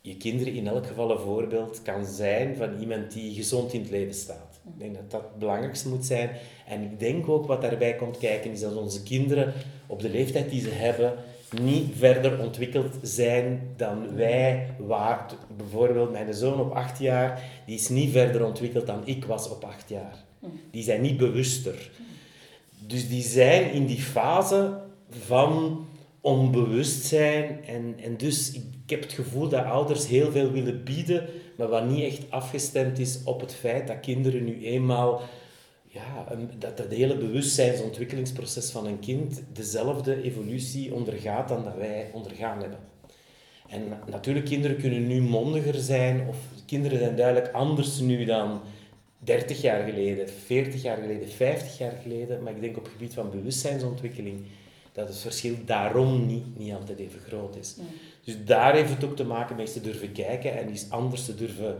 je 0.00 0.16
kinderen 0.16 0.54
in 0.54 0.66
elk 0.66 0.86
geval 0.86 1.10
een 1.10 1.18
voorbeeld 1.18 1.82
kan 1.82 2.06
zijn 2.06 2.56
van 2.56 2.80
iemand 2.80 3.12
die 3.12 3.34
gezond 3.34 3.72
in 3.72 3.80
het 3.80 3.90
leven 3.90 4.14
staat. 4.14 4.43
Ik 4.66 4.78
denk 4.78 4.94
dat 4.94 5.10
dat 5.10 5.20
het 5.20 5.38
belangrijkste 5.38 5.88
moet 5.88 6.06
zijn. 6.06 6.30
En 6.66 6.82
ik 6.82 6.98
denk 6.98 7.28
ook 7.28 7.46
wat 7.46 7.62
daarbij 7.62 7.94
komt 7.94 8.18
kijken, 8.18 8.50
is 8.50 8.60
dat 8.60 8.76
onze 8.76 9.02
kinderen 9.02 9.52
op 9.86 10.00
de 10.00 10.10
leeftijd 10.10 10.50
die 10.50 10.60
ze 10.60 10.70
hebben, 10.70 11.14
niet 11.60 11.92
verder 11.96 12.40
ontwikkeld 12.40 12.94
zijn 13.02 13.72
dan 13.76 14.14
wij 14.14 14.70
waren. 14.78 15.36
Bijvoorbeeld 15.56 16.12
mijn 16.12 16.34
zoon 16.34 16.60
op 16.60 16.72
acht 16.72 16.98
jaar, 16.98 17.42
die 17.66 17.74
is 17.74 17.88
niet 17.88 18.10
verder 18.10 18.44
ontwikkeld 18.44 18.86
dan 18.86 19.00
ik 19.04 19.24
was 19.24 19.50
op 19.50 19.64
acht 19.64 19.88
jaar. 19.88 20.24
Die 20.70 20.82
zijn 20.82 21.00
niet 21.00 21.16
bewuster. 21.16 21.90
Dus 22.86 23.08
die 23.08 23.22
zijn 23.22 23.72
in 23.72 23.86
die 23.86 24.00
fase 24.00 24.80
van 25.10 25.86
onbewustzijn. 26.20 27.64
En, 27.66 27.94
en 28.02 28.16
dus 28.16 28.52
ik, 28.52 28.62
ik 28.84 28.90
heb 28.90 29.02
het 29.02 29.12
gevoel 29.12 29.48
dat 29.48 29.64
ouders 29.64 30.06
heel 30.06 30.30
veel 30.30 30.50
willen 30.50 30.84
bieden, 30.84 31.26
maar 31.56 31.68
wat 31.68 31.88
niet 31.88 32.04
echt 32.04 32.30
afgestemd 32.30 32.98
is 32.98 33.18
op 33.24 33.40
het 33.40 33.54
feit 33.54 33.86
dat 33.86 34.00
kinderen 34.00 34.44
nu 34.44 34.66
eenmaal 34.66 35.22
ja, 35.94 36.26
dat 36.58 36.78
het 36.78 36.92
hele 36.92 37.16
bewustzijnsontwikkelingsproces 37.16 38.70
van 38.70 38.86
een 38.86 38.98
kind 38.98 39.42
dezelfde 39.52 40.22
evolutie 40.22 40.94
ondergaat 40.94 41.48
dan 41.48 41.64
dat 41.64 41.76
wij 41.76 42.10
ondergaan 42.12 42.60
hebben. 42.60 42.78
En 43.68 43.82
natuurlijk, 44.10 44.46
kinderen 44.46 44.76
kunnen 44.76 45.06
nu 45.06 45.20
mondiger 45.20 45.74
zijn, 45.74 46.28
of 46.28 46.36
kinderen 46.66 46.98
zijn 46.98 47.16
duidelijk 47.16 47.52
anders 47.52 47.98
nu 47.98 48.24
dan 48.24 48.60
30 49.18 49.60
jaar 49.60 49.84
geleden, 49.84 50.28
40 50.28 50.82
jaar 50.82 50.96
geleden, 50.96 51.28
50 51.28 51.78
jaar 51.78 51.98
geleden, 52.02 52.42
maar 52.42 52.52
ik 52.52 52.60
denk 52.60 52.76
op 52.76 52.82
het 52.82 52.92
gebied 52.92 53.14
van 53.14 53.30
bewustzijnsontwikkeling, 53.30 54.46
dat 54.94 55.08
het 55.08 55.18
verschil 55.18 55.54
daarom 55.64 56.26
niet, 56.26 56.58
niet 56.58 56.72
altijd 56.72 56.98
even 56.98 57.20
groot 57.20 57.56
is. 57.56 57.76
Dus 58.24 58.44
daar 58.44 58.74
heeft 58.74 58.90
het 58.90 59.04
ook 59.04 59.16
te 59.16 59.24
maken 59.24 59.56
met 59.56 59.72
te 59.72 59.80
durven 59.80 60.12
kijken 60.12 60.58
en 60.58 60.70
iets 60.70 60.90
anders 60.90 61.24
te 61.24 61.34
durven 61.34 61.76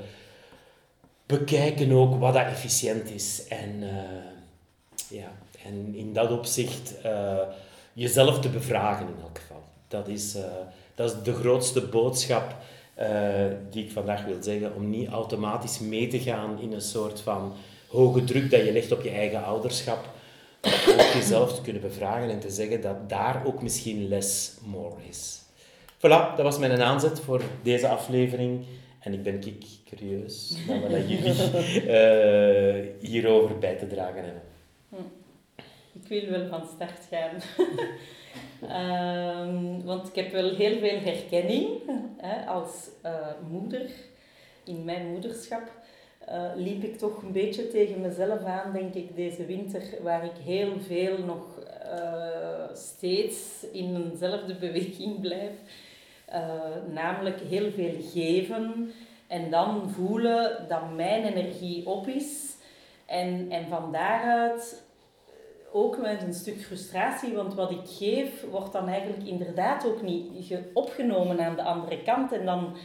bekijken 1.26 1.92
ook 1.92 2.18
wat 2.18 2.34
dat 2.34 2.46
efficiënt 2.46 3.10
is. 3.10 3.44
En, 3.48 3.82
eh, 3.82 5.18
ja, 5.18 5.32
en 5.64 5.94
in 5.94 6.12
dat 6.12 6.30
opzicht 6.30 6.94
uh, 7.04 7.38
jezelf 7.92 8.40
te 8.40 8.48
bevragen 8.48 9.06
in 9.06 9.22
elk 9.22 9.38
geval. 9.38 9.62
Dat 9.88 10.08
is, 10.08 10.36
uh, 10.36 10.42
dat 10.94 11.10
is 11.10 11.22
de 11.22 11.34
grootste 11.34 11.80
boodschap 11.80 12.56
die 13.70 13.84
ik 13.84 13.90
vandaag 13.90 14.24
wil 14.24 14.42
zeggen. 14.42 14.74
Om 14.74 14.90
niet 14.90 15.08
automatisch 15.08 15.78
mee 15.78 16.08
te 16.08 16.20
gaan 16.20 16.60
in 16.60 16.72
een 16.72 16.80
soort 16.80 17.20
van 17.20 17.52
hoge 17.88 18.24
druk 18.24 18.50
dat 18.50 18.64
je 18.64 18.72
legt 18.72 18.92
op 18.92 19.02
je 19.02 19.10
eigen 19.10 19.44
ouderschap. 19.44 20.13
Ook 20.88 21.12
jezelf 21.14 21.54
te 21.54 21.62
kunnen 21.62 21.82
bevragen 21.82 22.30
en 22.30 22.40
te 22.40 22.50
zeggen 22.50 22.80
dat 22.80 23.08
daar 23.08 23.42
ook 23.46 23.62
misschien 23.62 24.08
less 24.08 24.52
more 24.64 24.96
is. 25.08 25.42
Voilà, 25.98 26.36
dat 26.36 26.42
was 26.42 26.58
mijn 26.58 26.82
aanzet 26.82 27.20
voor 27.20 27.42
deze 27.62 27.88
aflevering. 27.88 28.64
En 29.00 29.12
ik 29.12 29.22
ben 29.22 29.34
ik 29.46 29.64
curieus 29.84 30.56
naar 30.68 30.80
wat 30.80 31.08
jullie 31.08 31.34
uh, 31.86 32.86
hierover 33.10 33.58
bij 33.58 33.76
te 33.76 33.86
dragen 33.86 34.24
hebben. 34.24 34.42
Hm. 34.88 34.96
Ik 35.92 36.08
wil 36.08 36.30
wel 36.30 36.48
van 36.48 36.68
start 36.74 37.00
gaan. 37.10 37.34
um, 39.48 39.84
want 39.90 40.08
ik 40.08 40.14
heb 40.14 40.32
wel 40.32 40.54
heel 40.54 40.78
veel 40.78 41.00
herkenning 41.00 41.68
hè, 42.16 42.46
als 42.46 42.70
uh, 43.04 43.12
moeder. 43.50 43.90
In 44.64 44.84
mijn 44.84 45.06
moederschap 45.06 45.62
uh, 46.28 46.50
liep 46.54 46.82
ik 46.82 46.98
toch 46.98 47.22
een 47.22 47.32
beetje 47.32 47.68
tegen 47.68 48.00
mezelf 48.00 48.44
aan, 48.44 48.72
denk 48.72 48.94
ik, 48.94 49.16
deze 49.16 49.46
winter, 49.46 49.82
waar 50.02 50.24
ik 50.24 50.36
heel 50.44 50.72
veel 50.80 51.18
nog 51.18 51.62
steeds 52.76 53.66
in 53.72 53.96
eenzelfde 53.96 54.54
beweging 54.66 55.20
blijf. 55.20 55.52
Uh, 56.32 56.94
namelijk 56.94 57.40
heel 57.40 57.70
veel 57.70 57.94
geven 58.12 58.92
en 59.26 59.50
dan 59.50 59.90
voelen 59.90 60.66
dat 60.68 60.94
mijn 60.94 61.24
energie 61.24 61.86
op 61.86 62.06
is. 62.06 62.56
En, 63.06 63.50
en 63.50 63.68
van 63.68 63.92
daaruit 63.92 64.82
ook 65.72 65.98
met 65.98 66.22
een 66.22 66.34
stuk 66.34 66.60
frustratie, 66.60 67.34
want 67.34 67.54
wat 67.54 67.70
ik 67.70 67.80
geef 67.84 68.44
wordt 68.50 68.72
dan 68.72 68.88
eigenlijk 68.88 69.24
inderdaad 69.24 69.86
ook 69.86 70.02
niet 70.02 70.58
opgenomen 70.72 71.40
aan 71.40 71.56
de 71.56 71.62
andere 71.62 72.02
kant. 72.02 72.32
En 72.32 72.44
dan 72.44 72.76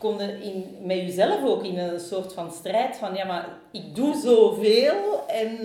kom 0.00 0.20
in, 0.20 0.76
met 0.82 0.96
jezelf 0.96 1.44
ook 1.44 1.64
in 1.64 1.78
een 1.78 2.00
soort 2.00 2.32
van 2.32 2.50
strijd 2.50 2.96
van 2.96 3.14
ja, 3.14 3.26
maar 3.26 3.48
ik 3.70 3.94
doe 3.94 4.14
zoveel 4.14 5.26
en, 5.26 5.56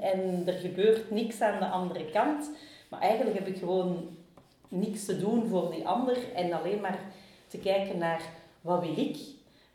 en 0.00 0.42
er 0.46 0.52
gebeurt 0.52 1.10
niks 1.10 1.40
aan 1.40 1.58
de 1.58 1.66
andere 1.66 2.04
kant. 2.04 2.50
Maar 2.88 3.00
eigenlijk 3.00 3.38
heb 3.38 3.46
ik 3.46 3.58
gewoon 3.58 4.16
niks 4.68 5.04
te 5.04 5.18
doen 5.18 5.46
voor 5.46 5.70
die 5.70 5.86
ander 5.86 6.32
en 6.34 6.52
alleen 6.52 6.80
maar 6.80 6.98
te 7.46 7.58
kijken 7.58 7.98
naar 7.98 8.22
wat 8.60 8.80
wil 8.80 8.98
ik, 8.98 9.18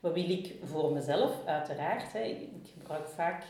wat 0.00 0.14
wil 0.14 0.30
ik 0.30 0.54
voor 0.64 0.92
mezelf, 0.92 1.32
uiteraard. 1.46 2.12
Hè. 2.12 2.22
Ik 2.22 2.48
gebruik 2.78 3.08
vaak 3.08 3.42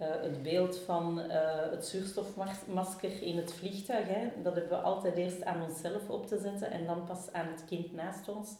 uh, 0.00 0.06
het 0.22 0.42
beeld 0.42 0.78
van 0.78 1.18
uh, 1.18 1.34
het 1.70 1.86
zuurstofmasker 1.86 3.22
in 3.22 3.36
het 3.36 3.52
vliegtuig. 3.52 4.06
Hè. 4.08 4.28
Dat 4.42 4.54
hebben 4.54 4.78
we 4.78 4.84
altijd 4.84 5.16
eerst 5.16 5.44
aan 5.44 5.62
onszelf 5.62 6.08
op 6.08 6.26
te 6.26 6.38
zetten 6.38 6.70
en 6.70 6.86
dan 6.86 7.04
pas 7.04 7.32
aan 7.32 7.46
het 7.46 7.64
kind 7.68 7.94
naast 7.94 8.28
ons 8.28 8.56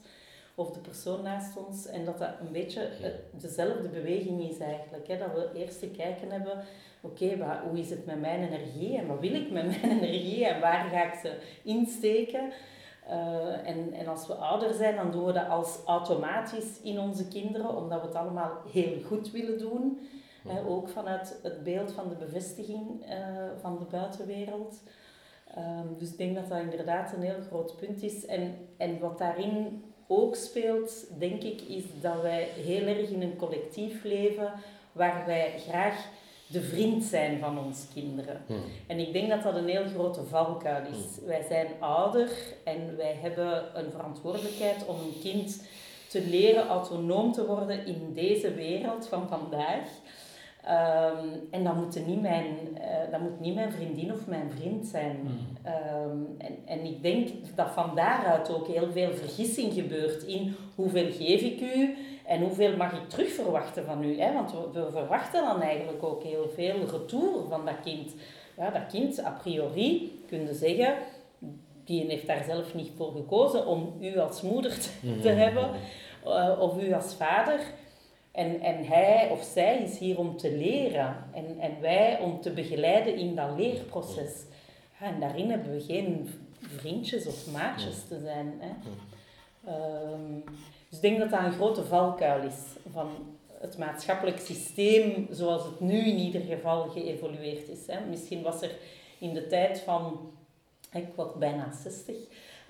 of 0.63 0.71
de 0.71 0.81
persoon 0.81 1.23
naast 1.23 1.57
ons. 1.67 1.87
En 1.87 2.05
dat 2.05 2.19
dat 2.19 2.31
een 2.41 2.53
beetje 2.53 2.89
dezelfde 3.31 3.89
beweging 3.89 4.51
is 4.51 4.59
eigenlijk. 4.59 5.09
Hè. 5.09 5.19
Dat 5.19 5.33
we 5.35 5.59
eerst 5.59 5.79
te 5.79 5.89
kijken 5.89 6.31
hebben, 6.31 6.65
oké, 7.01 7.25
okay, 7.25 7.59
hoe 7.69 7.79
is 7.79 7.91
het 7.91 8.07
met 8.07 8.21
mijn 8.21 8.43
energie 8.43 8.97
en 8.97 9.07
wat 9.07 9.21
wil 9.21 9.35
ik 9.35 9.51
met 9.51 9.65
mijn 9.65 9.83
energie 10.01 10.47
en 10.47 10.61
waar 10.61 10.89
ga 10.89 11.13
ik 11.13 11.19
ze 11.21 11.39
insteken? 11.63 12.53
Uh, 13.09 13.69
en, 13.69 13.93
en 13.93 14.07
als 14.07 14.27
we 14.27 14.35
ouder 14.35 14.75
zijn, 14.75 14.97
dan 14.97 15.11
doen 15.11 15.25
we 15.25 15.33
dat 15.33 15.49
als 15.49 15.79
automatisch 15.87 16.81
in 16.83 16.99
onze 16.99 17.29
kinderen, 17.29 17.77
omdat 17.77 18.01
we 18.01 18.07
het 18.07 18.17
allemaal 18.17 18.53
heel 18.73 19.01
goed 19.07 19.31
willen 19.31 19.59
doen. 19.59 20.01
ook 20.67 20.89
vanuit 20.89 21.41
het 21.43 21.63
beeld 21.63 21.93
van 21.93 22.09
de 22.09 22.15
bevestiging 22.15 23.05
uh, 23.09 23.17
van 23.61 23.79
de 23.79 23.85
buitenwereld. 23.85 24.83
Um, 25.59 25.99
dus 25.99 26.11
ik 26.11 26.19
denk 26.19 26.35
dat 26.35 26.49
dat 26.49 26.59
inderdaad 26.59 27.13
een 27.13 27.23
heel 27.23 27.41
groot 27.47 27.77
punt 27.77 28.03
is. 28.03 28.27
En, 28.27 28.69
en 28.77 28.99
wat 28.99 29.19
daarin 29.19 29.85
ook 30.17 30.37
speelt, 30.37 31.07
denk 31.19 31.43
ik, 31.43 31.61
is 31.61 31.85
dat 32.01 32.23
wij 32.23 32.49
heel 32.65 32.87
erg 32.87 33.09
in 33.09 33.23
een 33.23 33.37
collectief 33.37 34.05
leven 34.05 34.53
waar 34.93 35.27
wij 35.27 35.55
graag 35.69 36.09
de 36.47 36.63
vriend 36.63 37.05
zijn 37.05 37.39
van 37.39 37.59
onze 37.59 37.87
kinderen. 37.95 38.45
Hmm. 38.47 38.63
En 38.87 38.99
ik 38.99 39.13
denk 39.13 39.29
dat 39.29 39.43
dat 39.43 39.55
een 39.55 39.69
heel 39.69 39.89
grote 39.95 40.25
valkuil 40.25 40.87
is. 40.87 41.17
Hmm. 41.19 41.27
Wij 41.27 41.45
zijn 41.49 41.67
ouder 41.79 42.31
en 42.65 42.97
wij 42.97 43.17
hebben 43.21 43.79
een 43.79 43.91
verantwoordelijkheid 43.91 44.87
om 44.87 44.97
een 44.97 45.21
kind 45.21 45.63
te 46.09 46.21
leren 46.21 46.69
autonoom 46.69 47.33
te 47.33 47.47
worden 47.47 47.87
in 47.87 48.13
deze 48.15 48.55
wereld 48.55 49.07
van 49.07 49.29
vandaag. 49.29 49.89
Um, 50.69 51.49
en 51.51 51.65
dat 51.65 51.75
moet, 51.75 52.07
niet 52.07 52.21
mijn, 52.21 52.45
uh, 52.75 53.11
dat 53.11 53.21
moet 53.21 53.41
niet 53.41 53.55
mijn 53.55 53.73
vriendin 53.73 54.13
of 54.13 54.27
mijn 54.27 54.51
vriend 54.51 54.87
zijn. 54.87 55.17
Um, 55.67 56.35
en, 56.39 56.57
en 56.65 56.85
ik 56.85 57.03
denk 57.03 57.29
dat 57.55 57.71
van 57.71 57.95
daaruit 57.95 58.55
ook 58.55 58.67
heel 58.67 58.93
veel 58.93 59.15
vergissing 59.15 59.73
gebeurt 59.73 60.23
in 60.23 60.57
hoeveel 60.75 61.13
geef 61.13 61.41
ik 61.41 61.61
u 61.61 61.97
en 62.27 62.41
hoeveel 62.41 62.77
mag 62.77 62.93
ik 62.93 63.09
terug 63.09 63.33
verwachten 63.33 63.85
van 63.85 64.05
u. 64.05 64.21
Hè? 64.21 64.33
Want 64.33 64.53
we, 64.53 64.69
we 64.73 64.91
verwachten 64.91 65.45
dan 65.45 65.61
eigenlijk 65.61 66.03
ook 66.03 66.23
heel 66.23 66.51
veel 66.55 66.75
retour 66.91 67.49
van 67.49 67.65
dat 67.65 67.81
kind. 67.85 68.15
Ja, 68.57 68.71
dat 68.71 68.87
kind, 68.87 69.25
a 69.25 69.31
priori, 69.43 70.21
kun 70.29 70.47
je 70.47 70.55
zeggen, 70.55 70.95
die 71.85 72.05
heeft 72.07 72.27
daar 72.27 72.45
zelf 72.45 72.75
niet 72.75 72.91
voor 72.97 73.13
gekozen 73.13 73.67
om 73.67 73.95
u 74.01 74.19
als 74.19 74.43
moeder 74.43 74.79
te, 74.79 74.91
te 75.01 75.29
mhm. 75.29 75.39
hebben 75.39 75.71
uh, 76.27 76.61
of 76.61 76.83
u 76.83 76.93
als 76.93 77.15
vader. 77.15 77.61
En, 78.33 78.61
en 78.61 78.85
hij 78.85 79.29
of 79.31 79.43
zij 79.43 79.83
is 79.83 79.99
hier 79.99 80.19
om 80.19 80.37
te 80.37 80.57
leren 80.57 81.25
en, 81.35 81.59
en 81.59 81.81
wij 81.81 82.19
om 82.19 82.41
te 82.41 82.51
begeleiden 82.51 83.17
in 83.17 83.35
dat 83.35 83.57
leerproces. 83.57 84.45
En 85.01 85.21
daarin 85.21 85.51
hebben 85.51 85.73
we 85.73 85.81
geen 85.81 86.31
vriendjes 86.59 87.27
of 87.27 87.53
maatjes 87.53 88.05
te 88.09 88.21
zijn. 88.21 88.55
Hè. 88.59 88.71
Um, 90.13 90.45
dus 90.89 91.01
ik 91.01 91.01
denk 91.01 91.19
dat 91.19 91.31
dat 91.31 91.41
een 91.41 91.53
grote 91.53 91.85
valkuil 91.85 92.43
is 92.43 92.63
van 92.93 93.11
het 93.61 93.79
maatschappelijk 93.79 94.39
systeem 94.39 95.27
zoals 95.31 95.65
het 95.65 95.81
nu 95.81 95.99
in 95.99 96.19
ieder 96.19 96.41
geval 96.41 96.89
geëvolueerd 96.89 97.69
is. 97.69 97.87
Hè. 97.87 98.01
Misschien 98.09 98.43
was 98.43 98.63
er 98.63 98.71
in 99.19 99.35
de 99.35 99.47
tijd 99.47 99.81
van, 99.81 100.33
ik 100.93 101.07
word 101.15 101.35
bijna 101.35 101.73
60, 101.83 102.17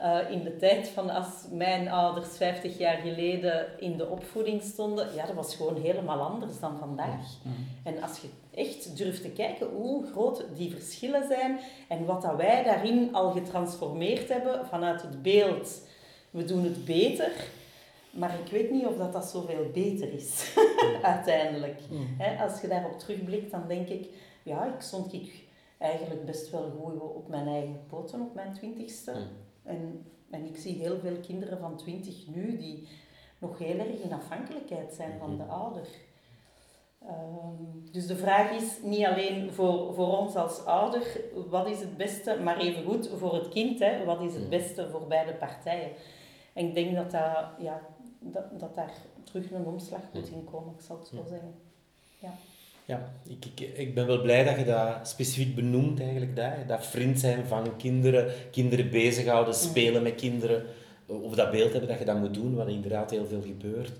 uh, 0.02 0.30
in 0.30 0.42
de 0.42 0.56
tijd 0.56 0.88
van 0.88 1.10
als 1.10 1.28
mijn 1.50 1.88
ouders 1.88 2.36
50 2.36 2.78
jaar 2.78 2.96
geleden 2.96 3.66
in 3.80 3.96
de 3.96 4.08
opvoeding 4.08 4.62
stonden, 4.62 5.14
ja, 5.14 5.26
dat 5.26 5.34
was 5.34 5.56
gewoon 5.56 5.80
helemaal 5.80 6.20
anders 6.20 6.60
dan 6.60 6.78
vandaag. 6.78 7.26
En 7.82 8.02
als 8.02 8.18
je 8.18 8.28
echt 8.54 8.96
durft 8.96 9.22
te 9.22 9.30
kijken 9.30 9.66
hoe 9.66 10.06
groot 10.06 10.44
die 10.56 10.70
verschillen 10.70 11.26
zijn 11.28 11.58
en 11.88 12.04
wat 12.04 12.22
dat 12.22 12.36
wij 12.36 12.62
daarin 12.62 13.14
al 13.14 13.30
getransformeerd 13.30 14.28
hebben 14.28 14.66
vanuit 14.66 15.02
het 15.02 15.22
beeld, 15.22 15.82
we 16.30 16.44
doen 16.44 16.64
het 16.64 16.84
beter, 16.84 17.30
maar 18.10 18.34
ik 18.44 18.52
weet 18.52 18.70
niet 18.70 18.86
of 18.86 18.96
dat, 18.96 19.12
dat 19.12 19.24
zoveel 19.24 19.70
beter 19.72 20.12
is, 20.12 20.54
uiteindelijk. 21.02 21.80
als 22.40 22.60
je 22.60 22.68
daarop 22.68 22.98
terugblikt, 22.98 23.50
dan 23.50 23.64
denk 23.68 23.88
ik, 23.88 24.08
ja, 24.42 24.64
ik 24.64 24.80
stond 24.80 25.12
ik 25.12 25.44
eigenlijk 25.78 26.24
best 26.24 26.50
wel 26.50 26.72
goed 26.80 27.00
op 27.00 27.28
mijn 27.28 27.48
eigen 27.48 27.80
poten 27.88 28.20
op 28.20 28.34
mijn 28.34 28.52
twintigste. 28.52 29.12
En, 29.62 30.06
en 30.30 30.44
ik 30.44 30.56
zie 30.56 30.78
heel 30.78 30.98
veel 30.98 31.16
kinderen 31.20 31.58
van 31.58 31.76
twintig 31.76 32.26
nu 32.26 32.56
die 32.56 32.88
nog 33.38 33.58
heel 33.58 33.78
erg 33.78 34.00
in 34.00 34.12
afhankelijkheid 34.12 34.92
zijn 34.92 35.18
van 35.18 35.36
de 35.36 35.44
ouder. 35.44 35.86
Um, 37.02 37.88
dus 37.92 38.06
de 38.06 38.16
vraag 38.16 38.50
is 38.50 38.78
niet 38.82 39.04
alleen 39.04 39.52
voor, 39.52 39.94
voor 39.94 40.18
ons 40.18 40.34
als 40.34 40.64
ouder, 40.64 41.20
wat 41.48 41.66
is 41.66 41.80
het 41.80 41.96
beste, 41.96 42.40
maar 42.42 42.58
even 42.58 42.84
goed 42.84 43.08
voor 43.08 43.34
het 43.34 43.48
kind, 43.48 43.78
hè, 43.78 44.04
wat 44.04 44.20
is 44.20 44.34
het 44.34 44.48
beste 44.48 44.90
voor 44.90 45.06
beide 45.06 45.34
partijen. 45.34 45.90
En 46.52 46.66
ik 46.66 46.74
denk 46.74 46.94
dat, 46.94 47.10
dat, 47.10 47.48
ja, 47.58 47.80
dat, 48.18 48.60
dat 48.60 48.74
daar 48.74 48.92
terug 49.24 49.50
een 49.50 49.66
omslag 49.66 50.00
moet 50.12 50.28
in 50.28 50.44
komen, 50.44 50.74
ik 50.74 50.80
zal 50.80 50.98
het 50.98 51.06
zo 51.06 51.24
zeggen. 51.28 51.54
Ja. 52.18 52.32
Ja, 52.84 53.12
ik, 53.28 53.44
ik, 53.44 53.60
ik 53.76 53.94
ben 53.94 54.06
wel 54.06 54.20
blij 54.20 54.44
dat 54.44 54.56
je 54.56 54.64
dat 54.64 55.08
specifiek 55.08 55.54
benoemt 55.54 56.00
eigenlijk. 56.00 56.36
Dat, 56.36 56.52
dat 56.66 56.86
vriend 56.86 57.20
zijn 57.20 57.46
van 57.46 57.76
kinderen, 57.76 58.32
kinderen 58.50 58.90
bezighouden, 58.90 59.54
spelen 59.54 60.02
met 60.02 60.14
kinderen. 60.14 60.64
Of 61.06 61.34
dat 61.34 61.50
beeld 61.50 61.70
hebben 61.72 61.90
dat 61.90 61.98
je 61.98 62.04
dat 62.04 62.18
moet 62.18 62.34
doen, 62.34 62.54
wat 62.54 62.68
inderdaad 62.68 63.10
heel 63.10 63.26
veel 63.26 63.42
gebeurt. 63.42 63.90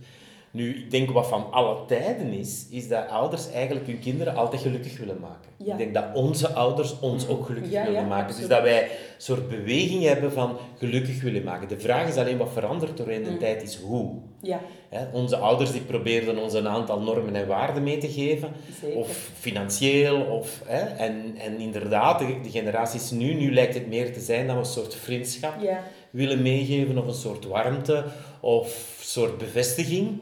Nu, 0.55 0.77
ik 0.77 0.91
denk 0.91 1.11
wat 1.11 1.27
van 1.29 1.47
alle 1.53 1.77
tijden 1.87 2.33
is, 2.33 2.67
is 2.71 2.89
dat 2.89 3.09
ouders 3.09 3.51
eigenlijk 3.51 3.87
hun 3.87 3.99
kinderen 4.01 4.35
altijd 4.37 4.63
gelukkig 4.63 4.99
willen 4.99 5.21
maken. 5.21 5.51
Ja. 5.57 5.73
Ik 5.73 5.79
denk 5.79 5.95
dat 5.95 6.05
onze 6.15 6.53
ouders 6.53 7.01
ons 7.01 7.29
ook 7.29 7.47
gelukkig 7.47 7.73
Ja, 7.73 7.85
willen 7.85 8.01
ja, 8.01 8.07
maken. 8.07 8.37
Dus 8.37 8.49
dat 8.49 8.63
wij 8.63 8.83
een 8.83 8.89
soort 9.19 9.49
beweging 9.49 10.03
hebben 10.03 10.33
van 10.33 10.57
gelukkig 10.79 11.23
willen 11.23 11.45
maken. 11.45 11.69
De 11.69 11.79
vraag 11.81 12.09
is 12.09 12.17
alleen 12.17 12.37
wat 12.37 12.53
verandert 12.53 12.97
door 12.97 13.11
in 13.11 13.25
de 13.25 13.31
Mm. 13.31 13.39
tijd, 13.39 13.63
is 13.63 13.77
hoe. 13.77 14.11
Ja, 14.43 14.61
Hè, 14.89 15.07
onze 15.13 15.37
ouders 15.37 15.73
die 15.73 15.81
probeerden 15.81 16.39
ons 16.39 16.53
een 16.55 16.69
aantal 16.69 17.01
normen 17.01 17.35
en 17.37 17.47
waarden 17.47 17.83
mee 17.83 17.99
te 17.99 18.09
geven. 18.09 18.49
zeker. 18.81 18.97
Of 18.99 19.31
financieel. 19.39 20.21
Of, 20.21 20.63
hè, 20.65 20.81
en, 20.81 21.35
en 21.39 21.59
inderdaad, 21.59 22.19
de, 22.19 22.41
de 22.43 22.51
generaties 22.51 23.11
nu, 23.11 23.35
nu 23.35 23.53
lijkt 23.55 23.75
het 23.75 23.89
meer 23.89 24.13
te 24.13 24.21
zijn 24.21 24.47
we 24.47 24.53
een 24.53 24.65
soort 24.65 24.95
vriendschap 24.95 25.61
Ja, 25.63 25.83
willen 26.13 26.43
meegeven. 26.43 26.99
Of 26.99 27.07
een 27.07 27.15
soort 27.15 27.47
warmte. 27.47 28.05
Of 28.41 28.97
een 28.99 29.07
soort 29.07 29.39
bevestiging. 29.39 30.21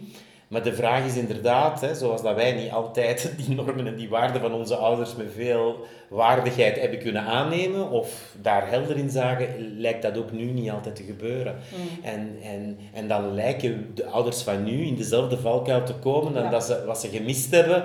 Maar 0.51 0.63
de 0.63 0.75
vraag 0.75 1.07
is 1.07 1.17
inderdaad, 1.17 1.81
hè, 1.81 1.95
zoals 1.95 2.23
dat 2.23 2.35
wij 2.35 2.53
niet 2.53 2.71
altijd 2.71 3.33
die 3.47 3.55
normen 3.55 3.87
en 3.87 3.97
die 3.97 4.09
waarden 4.09 4.41
van 4.41 4.53
onze 4.53 4.75
ouders 4.77 5.17
met 5.17 5.27
veel 5.35 5.87
waardigheid 6.09 6.81
hebben 6.81 6.99
kunnen 6.99 7.23
aannemen, 7.23 7.91
of 7.91 8.35
daar 8.43 8.71
helder 8.71 8.97
in 8.97 9.11
zagen, 9.11 9.49
lijkt 9.79 10.03
dat 10.03 10.19
ook 10.19 10.33
nu 10.33 10.45
niet 10.45 10.71
altijd 10.71 10.97
te 10.97 11.03
gebeuren. 11.03 11.55
Mm. 11.55 12.05
En, 12.05 12.37
en, 12.43 12.79
en 12.93 13.09
dan 13.09 13.35
lijken 13.35 13.91
de 13.95 14.07
ouders 14.07 14.43
van 14.43 14.65
nu 14.65 14.85
in 14.87 14.97
dezelfde 14.97 15.39
valkuil 15.39 15.85
te 15.85 15.95
komen 15.95 16.33
dan 16.33 16.43
Ja. 16.43 16.51
dat 16.51 16.65
ze, 16.65 16.83
wat 16.87 17.01
ze 17.01 17.09
gemist 17.09 17.51
hebben 17.51 17.85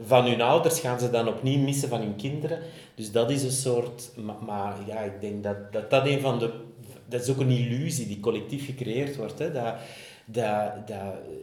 van 0.00 0.24
hun 0.24 0.40
ouders, 0.40 0.80
gaan 0.80 1.00
ze 1.00 1.10
dan 1.10 1.28
opnieuw 1.28 1.58
missen 1.58 1.88
van 1.88 2.00
hun 2.00 2.16
kinderen. 2.16 2.58
Dus 2.94 3.12
dat 3.12 3.30
is 3.30 3.42
een 3.42 3.50
soort... 3.50 4.10
Maar, 4.14 4.36
maar 4.46 4.74
ja, 4.86 5.00
ik 5.00 5.20
denk 5.20 5.42
dat, 5.44 5.72
dat 5.72 5.90
dat 5.90 6.06
een 6.06 6.20
van 6.20 6.38
de... 6.38 6.50
Dat 7.08 7.22
is 7.22 7.30
ook 7.30 7.40
een 7.40 7.50
illusie 7.50 8.06
die 8.06 8.20
collectief 8.20 8.64
gecreëerd 8.64 9.16
wordt. 9.16 9.38
Hè? 9.38 9.52
Dat, 9.52 9.74
dat, 10.24 10.86
dat, 10.86 10.98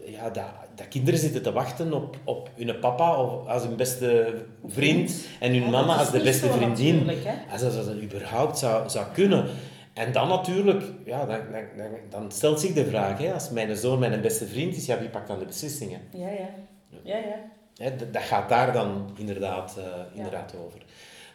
ja, 0.06 0.30
dat, 0.30 0.46
dat 0.76 0.88
kinderen 0.88 1.20
zitten 1.20 1.42
te 1.42 1.52
wachten 1.52 1.94
op, 1.94 2.18
op 2.24 2.50
hun 2.56 2.80
papa 2.80 3.22
of 3.22 3.48
als 3.48 3.64
hun 3.64 3.76
beste 3.76 4.34
vriend 4.66 5.28
en 5.40 5.52
hun 5.52 5.64
Ja, 5.64 5.70
mama 5.70 5.96
als 5.96 6.12
de 6.12 6.22
beste 6.22 6.50
vriendin. 6.52 7.10
Als 7.52 7.62
dat, 7.62 7.78
als 7.78 7.86
dat 7.86 8.02
überhaupt 8.02 8.58
zou, 8.58 8.90
zou 8.90 9.06
kunnen. 9.14 9.46
En 9.94 10.12
dan 10.12 10.28
natuurlijk, 10.28 10.84
ja, 11.06 11.26
dan, 11.26 11.40
dan, 11.52 11.64
dan, 11.78 11.90
dan 12.10 12.32
stelt 12.32 12.60
zich 12.60 12.74
de 12.74 12.86
vraag, 12.86 13.18
hè, 13.18 13.34
als 13.34 13.50
mijn 13.50 13.76
zoon 13.76 14.00
mijn 14.00 14.22
beste 14.22 14.48
vriend 14.48 14.76
is, 14.76 14.86
ja, 14.86 15.00
wie 15.00 15.10
pakt 15.10 15.28
dan 15.28 15.40
de 15.40 15.46
beslissingen? 15.46 16.02
ja, 16.12 16.30
ja. 16.30 16.50
Ja, 17.04 17.18
ja. 17.18 17.52
Hè, 17.78 17.96
dat, 17.96 18.14
dat 18.14 18.22
gaat 18.22 18.50
daar 18.50 18.74
dan 18.74 19.10
inderdaad, 19.18 19.78
eh, 19.78 19.84
inderdaad 20.14 20.56
over. 20.66 20.80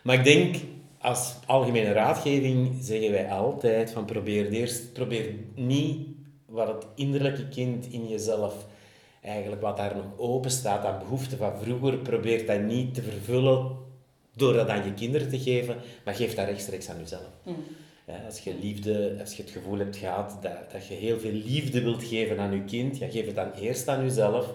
Maar 0.03 0.15
ik 0.15 0.25
denk, 0.25 0.57
als 1.01 1.35
algemene 1.47 1.93
raadgeving 1.93 2.77
zeggen 2.81 3.11
wij 3.11 3.31
altijd 3.31 3.91
van 3.91 4.05
probeer 4.05 4.51
eerst, 4.51 4.93
probeer 4.93 5.35
niet 5.55 6.09
wat 6.47 6.69
het 6.69 6.87
innerlijke 6.95 7.49
kind 7.49 7.87
in 7.87 8.09
jezelf, 8.09 8.67
eigenlijk 9.23 9.63
wat 9.63 9.77
daar 9.77 9.97
nog 9.97 10.07
open 10.17 10.51
staat 10.51 10.85
aan 10.85 10.99
behoeften 10.99 11.39
van 11.39 11.59
vroeger, 11.63 11.97
probeer 11.97 12.47
dat 12.47 12.61
niet 12.61 12.95
te 12.95 13.03
vervullen 13.03 13.77
door 14.37 14.53
dat 14.53 14.69
aan 14.69 14.85
je 14.85 14.95
kinderen 14.95 15.29
te 15.29 15.39
geven, 15.39 15.77
maar 16.05 16.15
geef 16.15 16.35
dat 16.35 16.47
rechtstreeks 16.47 16.89
aan 16.89 16.99
jezelf. 16.99 17.31
Mm. 17.43 17.57
Ja, 18.07 18.21
als 18.27 18.39
je 18.39 18.55
liefde, 18.61 19.17
als 19.21 19.35
je 19.35 19.43
het 19.43 19.51
gevoel 19.51 19.79
hebt 19.79 19.97
gehad 19.97 20.39
dat, 20.41 20.71
dat 20.73 20.87
je 20.87 20.95
heel 20.95 21.19
veel 21.19 21.33
liefde 21.33 21.83
wilt 21.83 22.05
geven 22.05 22.39
aan 22.39 22.53
je 22.53 22.65
kind, 22.65 22.99
ja, 22.99 23.09
geef 23.09 23.27
het 23.27 23.35
dan 23.35 23.53
eerst 23.53 23.89
aan 23.89 24.03
jezelf. 24.03 24.55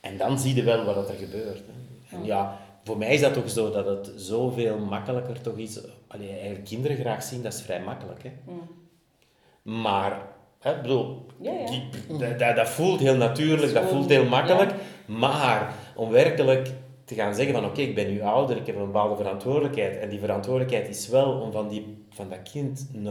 En 0.00 0.16
dan 0.16 0.38
zie 0.38 0.54
je 0.54 0.62
wel 0.62 0.84
wat 0.84 1.08
er 1.08 1.14
gebeurt. 1.14 1.62
Hè. 1.66 2.16
En 2.16 2.24
ja, 2.24 2.58
voor 2.84 2.98
mij 2.98 3.14
is 3.14 3.20
dat 3.20 3.32
toch 3.34 3.50
zo 3.50 3.70
dat 3.70 3.86
het 3.86 4.12
zoveel 4.16 4.78
makkelijker 4.78 5.40
toch 5.40 5.56
is. 5.56 5.80
Allee, 6.06 6.30
eigenlijk 6.30 6.64
kinderen 6.64 6.96
graag 6.96 7.22
zien, 7.22 7.42
dat 7.42 7.52
is 7.52 7.60
vrij 7.62 7.80
makkelijk. 7.80 8.22
Hè. 8.22 8.30
Mm. 8.46 8.60
Maar, 9.82 10.22
hè, 10.60 10.74
ik 10.76 10.82
bedoel, 10.82 11.26
Ja, 11.40 11.52
ja. 11.52 11.66
die- 11.66 12.18
dat, 12.18 12.38
dat, 12.38 12.56
dat 12.56 12.68
voelt 12.68 13.00
heel 13.00 13.16
natuurlijk, 13.16 13.74
dat 13.74 13.84
voelt 13.88 14.08
heel 14.08 14.24
makkelijk. 14.24 14.70
ja. 14.70 14.76
Maar 15.06 15.74
om 15.96 16.10
werkelijk 16.10 16.72
te 17.04 17.14
gaan 17.14 17.34
zeggen 17.34 17.54
van 17.54 17.64
oké, 17.64 17.80
ik 17.80 17.94
ben 17.94 18.10
nu 18.10 18.22
ouder, 18.22 18.56
ik 18.56 18.66
heb 18.66 18.76
een 18.76 18.84
bepaalde 18.84 19.16
verantwoordelijkheid. 19.16 19.96
En 19.98 20.08
die 20.08 20.18
verantwoordelijkheid 20.18 20.88
is 20.88 21.08
wel 21.08 21.32
om 21.32 21.52
van, 21.52 21.68
die, 21.68 22.04
van 22.10 22.28
dat 22.28 22.42
kind 22.52 22.88
een, 22.94 23.06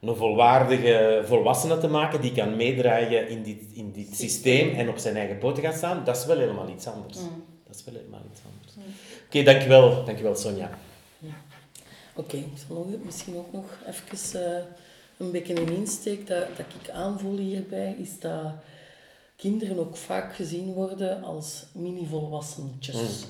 een 0.00 0.16
volwaardige 0.16 1.22
volwassene 1.24 1.78
te 1.78 1.88
maken 1.88 2.20
die 2.20 2.32
kan 2.32 2.56
meedraaien 2.56 3.28
in 3.28 3.42
dit, 3.42 3.62
in 3.72 3.92
dit 3.92 4.16
systeem 4.16 4.74
en 4.74 4.88
op 4.88 4.98
zijn 4.98 5.16
eigen 5.16 5.38
poten 5.38 5.62
gaan 5.62 5.72
staan. 5.72 6.04
Dat 6.04 6.16
is 6.16 6.26
wel 6.26 6.38
helemaal 6.38 6.68
iets 6.68 6.86
anders. 6.86 7.18
Mm. 7.18 7.44
Dat 7.66 7.74
is 7.76 7.84
wel 7.84 7.94
helemaal 7.94 8.20
iets 8.32 8.40
anders. 8.54 8.65
Oké, 9.26 9.42
dankjewel. 9.42 10.04
Dankjewel 10.04 10.36
Sonja. 10.36 10.78
Oké, 12.14 12.36
ik 12.36 12.52
zal 12.66 12.76
nog, 12.76 13.04
misschien 13.04 13.36
ook 13.36 13.52
nog 13.52 13.64
even 13.86 14.56
eh, 14.56 14.62
een 15.16 15.30
beetje 15.30 15.60
een 15.60 15.76
insteek 15.76 16.26
dat, 16.26 16.46
dat 16.56 16.66
ik 16.82 16.90
aanvoel 16.90 17.36
hierbij, 17.36 17.96
is 17.98 18.20
dat 18.20 18.52
kinderen 19.36 19.78
ook 19.78 19.96
vaak 19.96 20.34
gezien 20.34 20.72
worden 20.72 21.22
als 21.22 21.64
mini-volwassentjes. 21.72 23.24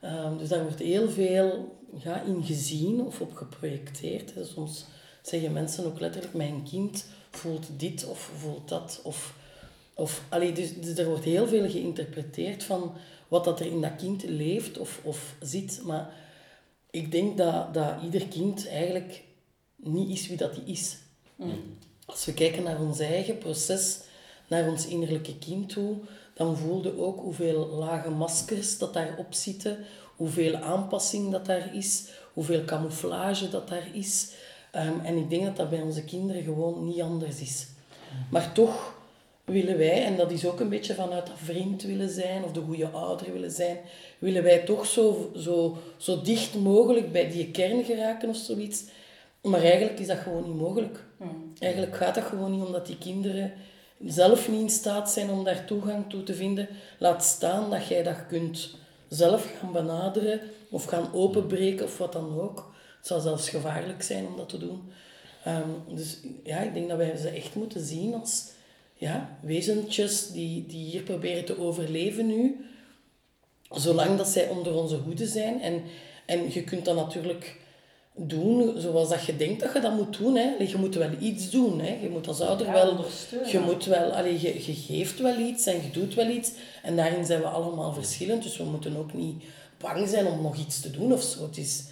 Ehm, 0.00 0.36
dus 0.38 0.48
daar 0.48 0.62
wordt 0.62 0.78
heel 0.78 1.10
veel 1.10 1.76
ja, 2.02 2.20
in 2.20 2.44
gezien 2.44 3.00
of 3.00 3.20
op 3.20 3.34
geprojecteerd. 3.34 4.34
Hè. 4.34 4.44
Soms 4.44 4.84
zeggen 5.22 5.52
mensen 5.52 5.86
ook 5.86 6.00
letterlijk, 6.00 6.34
mijn 6.34 6.62
kind 6.70 7.06
voelt 7.30 7.66
dit 7.76 8.04
of 8.04 8.30
voelt 8.38 8.68
dat. 8.68 9.00
Of, 9.02 9.34
of, 9.94 10.22
allee, 10.28 10.52
dus, 10.52 10.80
dus 10.80 10.98
er 10.98 11.06
wordt 11.06 11.24
heel 11.24 11.48
veel 11.48 11.70
geïnterpreteerd 11.70 12.64
van 12.64 12.92
wat 13.32 13.44
dat 13.44 13.60
er 13.60 13.66
in 13.66 13.80
dat 13.80 13.96
kind 13.96 14.22
leeft 14.22 14.78
of, 14.78 15.00
of 15.02 15.34
zit. 15.40 15.80
Maar 15.84 16.14
ik 16.90 17.12
denk 17.12 17.36
dat, 17.36 17.74
dat 17.74 17.94
ieder 18.02 18.26
kind 18.26 18.68
eigenlijk 18.68 19.22
niet 19.76 20.10
is 20.10 20.28
wie 20.28 20.36
dat 20.36 20.56
hij 20.56 20.64
is. 20.64 20.96
Als 22.04 22.24
we 22.24 22.34
kijken 22.34 22.62
naar 22.62 22.80
ons 22.80 22.98
eigen 22.98 23.38
proces, 23.38 24.00
naar 24.48 24.68
ons 24.68 24.86
innerlijke 24.86 25.38
kind 25.38 25.68
toe, 25.68 25.96
dan 26.34 26.56
voelde 26.56 26.98
ook 26.98 27.20
hoeveel 27.20 27.66
lage 27.66 28.10
maskers 28.10 28.78
dat 28.78 28.92
daarop 28.92 29.34
zitten, 29.34 29.78
hoeveel 30.16 30.56
aanpassing 30.56 31.30
dat 31.30 31.46
daar 31.46 31.74
is, 31.74 32.08
hoeveel 32.32 32.64
camouflage 32.64 33.48
dat 33.48 33.68
daar 33.68 33.88
is. 33.92 34.32
Ehm, 34.70 35.00
en 35.00 35.16
ik 35.16 35.30
denk 35.30 35.44
dat 35.44 35.56
dat 35.56 35.70
bij 35.70 35.80
onze 35.80 36.04
kinderen 36.04 36.42
gewoon 36.42 36.84
niet 36.84 37.00
anders 37.00 37.40
is. 37.40 37.66
Maar 38.30 38.52
toch 38.52 38.94
willen 39.44 39.78
wij, 39.78 40.04
en 40.04 40.16
dat 40.16 40.30
is 40.30 40.46
ook 40.46 40.60
een 40.60 40.68
beetje 40.68 40.94
vanuit 40.94 41.26
dat 41.26 41.38
vriend 41.38 41.82
willen 41.82 42.08
zijn 42.08 42.44
of 42.44 42.52
de 42.52 42.60
goede 42.60 42.88
ouder 42.88 43.32
willen 43.32 43.50
zijn, 43.50 43.78
willen 44.18 44.42
wij 44.42 44.58
toch 44.58 44.86
zo, 44.86 45.30
zo, 45.36 45.78
zo 45.96 46.22
dicht 46.22 46.54
mogelijk 46.54 47.12
bij 47.12 47.30
die 47.30 47.50
kern 47.50 47.84
geraken 47.84 48.28
of 48.28 48.36
zoiets. 48.36 48.84
Maar 49.42 49.62
eigenlijk 49.62 49.98
is 49.98 50.06
dat 50.06 50.18
gewoon 50.18 50.44
niet 50.44 50.60
mogelijk. 50.60 51.04
Eigenlijk 51.58 51.96
gaat 51.96 52.14
dat 52.14 52.24
gewoon 52.24 52.50
niet 52.50 52.64
omdat 52.64 52.86
die 52.86 52.98
kinderen 52.98 53.52
zelf 54.06 54.48
niet 54.48 54.60
in 54.60 54.70
staat 54.70 55.10
zijn 55.10 55.30
om 55.30 55.44
daar 55.44 55.64
toegang 55.64 56.10
toe 56.10 56.22
te 56.22 56.34
vinden. 56.34 56.68
Laat 56.98 57.24
staan 57.24 57.70
dat 57.70 57.86
jij 57.86 58.02
dat 58.02 58.26
kunt 58.26 58.76
zelf 59.08 59.54
gaan 59.58 59.72
benaderen 59.72 60.40
of 60.70 60.84
gaan 60.84 61.12
openbreken 61.12 61.84
of 61.84 61.98
wat 61.98 62.12
dan 62.12 62.40
ook. 62.40 62.74
Het 62.98 63.06
zou 63.06 63.20
zelfs 63.20 63.48
gevaarlijk 63.48 64.02
zijn 64.02 64.26
om 64.26 64.36
dat 64.36 64.48
te 64.48 64.58
doen. 64.58 64.82
Ehm, 65.44 65.68
dus 65.88 66.18
ja, 66.44 66.58
ik 66.58 66.74
denk 66.74 66.88
dat 66.88 66.98
wij 66.98 67.16
ze 67.16 67.28
echt 67.28 67.54
moeten 67.54 67.80
zien 67.80 68.14
als 68.14 68.50
ja, 69.02 69.38
wezentjes 69.40 70.30
die, 70.30 70.66
die 70.66 70.84
hier 70.84 71.02
proberen 71.02 71.44
te 71.44 71.58
overleven 71.58 72.26
nu. 72.26 72.64
Zolang 73.70 74.16
dat 74.16 74.28
zij 74.28 74.48
onder 74.48 74.74
onze 74.74 74.96
hoede 74.96 75.26
zijn. 75.26 75.60
En, 75.60 75.82
en 76.26 76.52
je 76.52 76.64
kunt 76.64 76.84
dat 76.84 76.96
natuurlijk 76.96 77.60
doen 78.14 78.80
zoals 78.80 79.08
dat 79.08 79.24
je 79.24 79.36
denkt 79.36 79.60
dat 79.60 79.72
je 79.72 79.80
dat 79.80 79.94
moet 79.94 80.18
doen. 80.18 80.36
Hè. 80.36 80.52
Allee, 80.54 80.68
Je 80.68 80.76
moet 80.76 80.94
wel 80.94 81.10
iets 81.20 81.50
doen. 81.50 81.80
Hè. 81.80 81.98
Je 82.02 82.08
moet 82.08 82.28
als 82.28 82.40
ouder 82.40 82.66
Ja, 82.66 82.72
wel... 82.72 82.90
ondersteunen. 82.90 83.50
Je, 83.50 83.58
moet 83.58 83.84
wel 83.84 84.10
allee, 84.10 84.40
je, 84.40 84.66
je 84.66 84.74
geeft 84.74 85.20
wel 85.20 85.38
iets 85.38 85.66
en 85.66 85.82
je 85.82 85.90
doet 85.90 86.14
wel 86.14 86.28
iets. 86.28 86.50
En 86.82 86.96
daarin 86.96 87.24
zijn 87.24 87.40
we 87.40 87.46
allemaal 87.46 87.92
verschillend. 87.92 88.42
Dus 88.42 88.56
we 88.56 88.64
moeten 88.64 88.96
ook 88.96 89.12
niet 89.12 89.42
bang 89.78 90.08
zijn 90.08 90.26
om 90.26 90.42
nog 90.42 90.56
iets 90.56 90.80
te 90.80 90.90
doen 90.90 91.12
of 91.12 91.22
zo. 91.22 91.42
Het 91.46 91.56
is, 91.56 91.84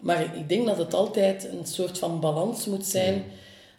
maar 0.00 0.36
ik 0.36 0.48
denk 0.48 0.66
dat 0.66 0.78
het 0.78 0.94
altijd 0.94 1.44
een 1.44 1.66
soort 1.66 1.98
van 1.98 2.20
balans 2.20 2.66
moet 2.66 2.86
zijn... 2.86 3.24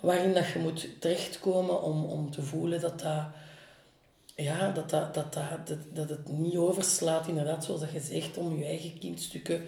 waarin 0.03 0.33
dat 0.33 0.47
je 0.47 0.59
moet 0.59 0.87
terechtkomen 0.99 1.81
om, 1.81 2.05
om 2.05 2.31
te 2.31 2.41
voelen 2.41 2.81
dat 2.81 2.99
dat... 2.99 3.23
Ja, 4.35 4.71
dat, 4.71 4.89
dat, 4.89 5.13
dat, 5.13 5.33
dat, 5.33 5.67
dat, 5.67 5.77
dat 5.93 6.09
het 6.09 6.27
niet 6.27 6.55
overslaat, 6.55 7.27
inderdaad, 7.27 7.65
zoals 7.65 7.81
dat 7.81 7.91
je 7.91 7.99
zegt, 7.99 8.37
om 8.37 8.57
je 8.57 8.65
eigen 8.65 8.99
kindstukken 8.99 9.63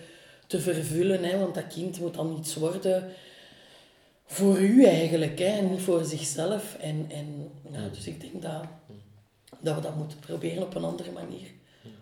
te 0.48 0.60
vervullen. 0.60 1.24
Hè, 1.24 1.40
want 1.40 1.56
dat 1.56 1.68
kind 1.68 2.00
moet 2.00 2.14
dan 2.14 2.38
iets 2.40 2.56
worden 2.56 3.12
voor 4.26 4.60
u 4.60 4.86
eigenlijk, 4.86 5.40
hè, 5.40 5.46
en 5.46 5.72
niet 5.72 5.82
voor 5.82 6.06
zichzelf. 6.06 6.76
En, 6.80 7.06
en, 7.10 7.52
ja, 7.72 7.88
dus 7.88 8.08
ik 8.08 8.22
denk 8.22 8.42
dat, 8.42 8.64
dat 9.60 9.76
we 9.76 9.82
dat 9.82 9.96
moeten 9.96 10.20
proberen 10.20 10.64
op 10.64 10.76
een 10.76 10.84
andere 10.84 11.12
manier 11.12 11.48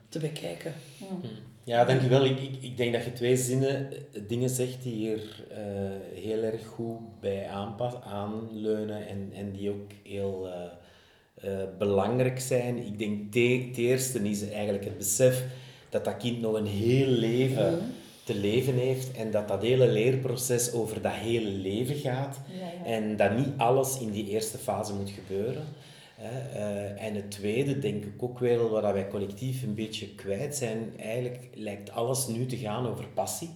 te 0.09 0.19
bekijken. 0.19 0.73
Ja, 0.97 1.29
dankjewel. 1.65 2.25
Ik, 2.25 2.39
ik, 2.39 2.57
ik 2.61 2.77
denk 2.77 2.93
dat 2.93 3.03
je 3.03 3.13
twee 3.13 3.37
zinnen, 3.37 3.91
eh, 3.91 4.21
dingen 4.27 4.49
zegt 4.49 4.83
die 4.83 4.93
hier 4.93 5.45
eh, 5.49 5.57
heel 6.23 6.43
erg 6.43 6.65
goed 6.65 7.19
bij 7.19 7.47
aanpas, 7.47 7.93
aanleunen 8.03 9.07
en, 9.07 9.31
en 9.35 9.51
die 9.51 9.69
ook 9.69 9.91
heel 10.03 10.49
eh, 11.35 11.49
belangrijk 11.77 12.39
zijn. 12.39 12.77
Ik 12.77 12.99
denk 12.99 13.33
het 13.67 13.77
eerste 13.77 14.29
is 14.29 14.49
eigenlijk 14.49 14.83
het 14.83 14.97
besef 14.97 15.43
dat 15.89 16.05
dat 16.05 16.17
kind 16.17 16.41
nog 16.41 16.53
een 16.53 16.65
heel 16.65 17.07
leven 17.07 17.79
te 18.23 18.35
leven 18.35 18.73
heeft 18.73 19.11
en 19.11 19.31
dat 19.31 19.47
dat 19.47 19.61
hele 19.61 19.87
leerproces 19.87 20.73
over 20.73 21.01
dat 21.01 21.11
hele 21.11 21.49
leven 21.49 21.95
gaat 21.95 22.39
Ja, 22.47 22.65
ja. 22.65 22.85
en 22.85 23.15
dat 23.15 23.37
niet 23.37 23.49
alles 23.57 23.99
in 23.99 24.11
die 24.11 24.29
eerste 24.29 24.57
fase 24.57 24.93
moet 24.93 25.09
gebeuren. 25.09 25.63
Uh, 26.23 27.03
en 27.03 27.15
het 27.15 27.31
tweede, 27.31 27.79
denk 27.79 28.05
ik 28.05 28.23
ook 28.23 28.39
wel, 28.39 28.69
waar 28.69 28.93
wij 28.93 29.07
collectief 29.07 29.63
een 29.63 29.75
beetje 29.75 30.15
kwijt 30.15 30.55
zijn, 30.55 30.93
eigenlijk 30.99 31.39
lijkt 31.53 31.91
alles 31.91 32.27
nu 32.27 32.45
te 32.45 32.57
gaan 32.57 32.87
over 32.87 33.07
passie. 33.13 33.49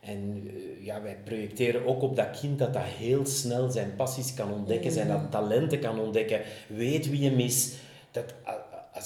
En 0.00 0.50
uh, 0.54 0.84
ja, 0.84 1.02
wij 1.02 1.16
projecteren 1.24 1.86
ook 1.86 2.02
op 2.02 2.16
dat 2.16 2.40
kind 2.40 2.58
dat 2.58 2.72
dat 2.72 2.82
heel 2.82 3.26
snel 3.26 3.70
zijn 3.70 3.94
passies 3.96 4.34
kan 4.34 4.52
ontdekken, 4.52 4.92
zijn 4.92 5.08
dat 5.08 5.30
talenten 5.30 5.80
kan 5.80 6.00
ontdekken, 6.00 6.40
weet 6.68 7.10
wie 7.10 7.28
hem 7.28 7.38
is. 7.38 7.74
Dat, 8.10 8.34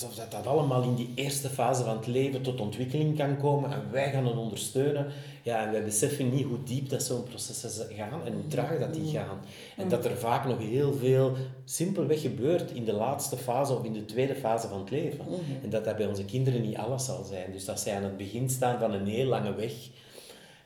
alsof 0.02 0.18
dat, 0.18 0.30
dat 0.30 0.46
allemaal 0.46 0.82
in 0.82 0.94
die 0.94 1.10
eerste 1.14 1.48
fase 1.48 1.84
van 1.84 1.96
het 1.96 2.06
leven 2.06 2.42
tot 2.42 2.60
ontwikkeling 2.60 3.16
kan 3.16 3.36
komen 3.36 3.72
en 3.72 3.90
wij 3.90 4.10
gaan 4.10 4.26
het 4.26 4.36
ondersteunen. 4.36 5.06
Ja, 5.42 5.66
en 5.66 5.72
wij 5.72 5.84
beseffen 5.84 6.30
niet 6.34 6.46
hoe 6.46 6.62
diep 6.62 6.88
dat 6.88 7.02
zo'n 7.02 7.22
processen 7.22 7.94
gaan 7.94 8.26
en 8.26 8.32
hoe 8.32 8.46
traag 8.46 8.78
dat 8.78 8.94
die 8.94 9.10
gaan. 9.10 9.40
En 9.76 9.88
dat 9.88 10.04
er 10.04 10.16
vaak 10.16 10.46
nog 10.46 10.58
heel 10.58 10.92
veel 10.92 11.36
simpelweg 11.64 12.20
gebeurt 12.20 12.70
in 12.70 12.84
de 12.84 12.92
laatste 12.92 13.36
fase 13.36 13.72
of 13.72 13.84
in 13.84 13.92
de 13.92 14.04
tweede 14.04 14.34
fase 14.34 14.68
van 14.68 14.78
het 14.78 14.90
leven. 14.90 15.24
En 15.62 15.70
dat 15.70 15.84
dat 15.84 15.96
bij 15.96 16.06
onze 16.06 16.24
kinderen 16.24 16.62
niet 16.62 16.76
alles 16.76 17.04
zal 17.04 17.24
zijn. 17.24 17.52
Dus 17.52 17.64
dat 17.64 17.80
zij 17.80 17.96
aan 17.96 18.02
het 18.02 18.16
begin 18.16 18.50
staan 18.50 18.78
van 18.78 18.92
een 18.92 19.06
heel 19.06 19.26
lange 19.26 19.54
weg. 19.54 19.72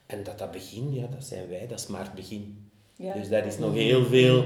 En 0.07 0.23
dat 0.23 0.39
dat 0.39 0.51
begin, 0.51 0.95
ja, 0.95 1.07
dat 1.07 1.25
zijn 1.25 1.49
wij, 1.49 1.67
dat 1.67 1.79
is 1.81 1.87
maar 1.87 2.05
het 2.05 2.15
begin. 2.15 2.64
Ja. 2.97 3.15
Dus 3.15 3.29
dat 3.29 3.45
is 3.45 3.59
nog 3.59 3.75
heel 3.75 4.05
veel 4.05 4.45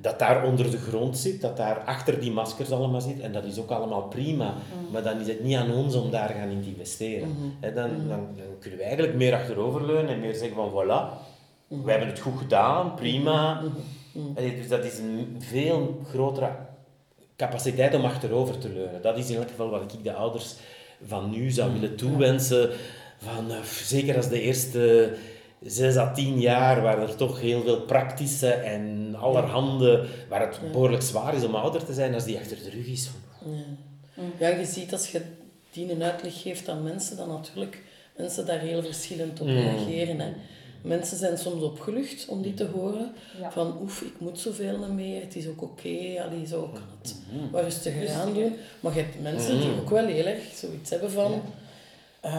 dat 0.00 0.18
daar 0.18 0.44
onder 0.44 0.70
de 0.70 0.78
grond 0.78 1.18
zit, 1.18 1.40
dat 1.40 1.56
daar 1.56 1.78
achter 1.78 2.20
die 2.20 2.32
maskers 2.32 2.70
allemaal 2.70 3.00
zit. 3.00 3.20
En 3.20 3.32
dat 3.32 3.44
is 3.44 3.58
ook 3.58 3.70
allemaal 3.70 4.02
prima. 4.02 4.54
Maar 4.92 5.02
dan 5.02 5.20
is 5.20 5.26
het 5.26 5.42
niet 5.42 5.56
aan 5.56 5.70
ons 5.70 5.94
om 5.94 6.10
daar 6.10 6.28
gaan 6.28 6.48
in 6.48 6.62
te 6.62 6.68
investeren. 6.68 7.28
dan, 7.60 7.72
dan, 7.74 8.08
dan, 8.08 8.26
kunnen 8.58 8.78
we 8.78 8.84
eigenlijk 8.84 9.14
meer 9.14 9.34
achteroverleunen 9.34 10.14
en 10.14 10.20
meer 10.20 10.34
zeggen 10.34 10.54
van 10.54 10.70
voilà, 10.70 11.28
we 11.68 11.90
hebben 11.90 12.08
het 12.08 12.20
goed 12.20 12.38
gedaan, 12.38 12.94
prima. 12.94 13.62
dus 14.34 14.68
dat 14.68 14.84
is 14.84 14.98
een 14.98 15.36
veel 15.38 16.00
grotere 16.08 16.50
capaciteit 17.36 17.94
om 17.94 18.04
achterover 18.04 18.58
te 18.58 18.68
leunen. 18.68 19.02
Dat 19.02 19.18
is 19.18 19.30
in 19.30 19.36
elk 19.36 19.48
geval 19.48 19.70
wat 19.70 19.92
ik 19.92 20.04
de 20.04 20.12
ouders 20.12 20.54
van 21.06 21.30
nu 21.30 21.50
zou 21.50 21.72
willen 21.72 21.96
toewensen. 21.96 22.70
Van, 23.18 23.50
uh, 23.50 23.62
zeker 23.62 24.16
als 24.16 24.28
de 24.28 24.40
eerste 24.40 25.12
zes 25.62 25.96
à 25.96 26.12
tien 26.12 26.40
jaar, 26.40 26.82
waar 26.82 27.02
er 27.02 27.16
toch 27.16 27.40
heel 27.40 27.62
veel 27.62 27.80
praktische 27.80 28.50
en 28.50 29.14
allerhande, 29.18 30.06
waar 30.28 30.40
het 30.40 30.72
behoorlijk 30.72 31.02
zwaar 31.02 31.34
is 31.34 31.44
om 31.44 31.54
ouder 31.54 31.84
te 31.84 31.94
zijn, 31.94 32.14
als 32.14 32.24
die 32.24 32.38
achter 32.38 32.56
de 32.56 32.70
rug 32.70 32.86
is. 32.86 33.06
Van... 33.08 33.52
Ja. 33.52 34.48
ja, 34.48 34.58
je 34.58 34.64
ziet 34.64 34.92
als 34.92 35.10
je 35.10 35.22
die 35.70 35.92
een 35.92 36.02
uitleg 36.02 36.42
geeft 36.42 36.68
aan 36.68 36.82
mensen, 36.82 37.16
dan 37.16 37.28
natuurlijk 37.28 37.82
mensen 38.16 38.46
daar 38.46 38.58
heel 38.58 38.82
verschillend 38.82 39.40
op 39.40 39.46
mm. 39.46 39.56
reageren. 39.56 40.20
Hè. 40.20 40.32
Mensen 40.82 41.16
zijn 41.16 41.38
soms 41.38 41.62
opgelucht 41.62 42.26
om 42.28 42.42
die 42.42 42.54
te 42.54 42.66
horen. 42.66 43.12
Van 43.50 43.78
oef, 43.82 44.02
ik 44.02 44.14
moet 44.18 44.38
zoveel 44.38 44.92
meer, 44.92 45.20
het 45.20 45.36
is 45.36 45.46
ook 45.46 45.62
oké, 45.62 45.88
okay, 45.88 46.46
zo 46.46 46.70
kan 46.72 46.82
het 47.02 47.14
mm. 47.32 47.50
wat 47.50 47.62
rustiger 47.62 48.10
aan 48.10 48.34
doen. 48.34 48.52
Maar 48.80 48.94
je 48.94 49.00
hebt 49.00 49.22
mensen 49.22 49.60
die 49.60 49.68
mm. 49.68 49.78
ook 49.78 49.90
wel 49.90 50.06
heel 50.06 50.26
erg 50.26 50.42
zoiets 50.54 50.90
hebben 50.90 51.10
van... 51.10 51.42
Uh, 52.24 52.32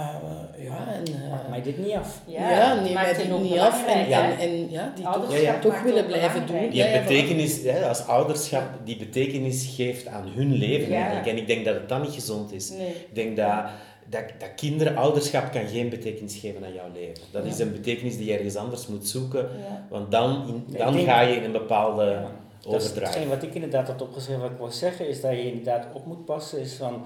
ja, 0.57 0.93
en... 0.93 1.09
Uh, 1.09 1.49
maakt 1.49 1.63
dit 1.63 1.77
niet 1.77 1.93
af. 1.93 2.21
Ja, 2.25 2.49
ja 2.49 2.81
nee, 2.81 2.93
maakt 2.93 3.17
dit 3.17 3.41
niet 3.41 3.59
af. 3.59 3.87
En, 3.87 4.09
ja. 4.09 4.39
en, 4.39 4.71
ja, 4.71 4.91
die 4.95 5.03
toch, 5.03 5.37
ja, 5.37 5.59
toch 5.59 5.81
willen 5.81 6.05
blijven 6.05 6.47
doen. 6.47 6.69
Die 6.69 6.91
betekenis, 6.91 7.61
ja, 7.61 7.87
als 7.87 8.05
ouderschap, 8.05 8.63
die 8.83 8.97
betekenis 8.97 9.73
geeft 9.75 10.07
aan 10.07 10.27
hun 10.27 10.53
leven 10.53 10.93
eigenlijk. 10.93 11.27
En 11.27 11.37
ik 11.37 11.47
denk 11.47 11.65
dat 11.65 11.73
het 11.73 11.89
dan 11.89 12.01
niet 12.01 12.13
gezond 12.13 12.51
is. 12.51 12.69
Nee. 12.69 12.87
Ik 12.87 13.15
denk 13.15 13.37
dat, 13.37 13.63
dat, 14.05 14.23
dat 14.39 14.55
kinderen, 14.55 14.95
ouderschap 14.95 15.51
kan 15.51 15.67
geen 15.67 15.89
betekenis 15.89 16.35
geven 16.35 16.65
aan 16.65 16.73
jouw 16.73 16.91
leven. 16.93 17.23
Dat 17.31 17.45
is 17.45 17.59
een 17.59 17.71
betekenis 17.71 18.17
die 18.17 18.25
je 18.25 18.33
ergens 18.33 18.55
anders 18.55 18.87
moet 18.87 19.07
zoeken. 19.07 19.49
Want 19.89 20.11
dan, 20.11 20.47
in, 20.47 20.77
dan 20.77 20.99
ga 20.99 21.21
je 21.21 21.35
in 21.35 21.43
een 21.43 21.51
bepaalde... 21.51 22.25
Overdrijf. 22.67 23.13
Dat 23.13 23.21
is 23.21 23.27
wat 23.27 23.43
ik 23.43 23.53
inderdaad 23.53 23.87
had 23.87 24.01
opgeschreven, 24.01 24.41
wat 24.41 24.51
ik 24.51 24.57
wil 24.57 24.71
zeggen, 24.71 25.07
is 25.07 25.21
dat 25.21 25.31
je 25.31 25.45
inderdaad 25.45 25.87
op 25.93 26.05
moet 26.05 26.25
passen, 26.25 26.59
is 26.59 26.73
van 26.73 27.05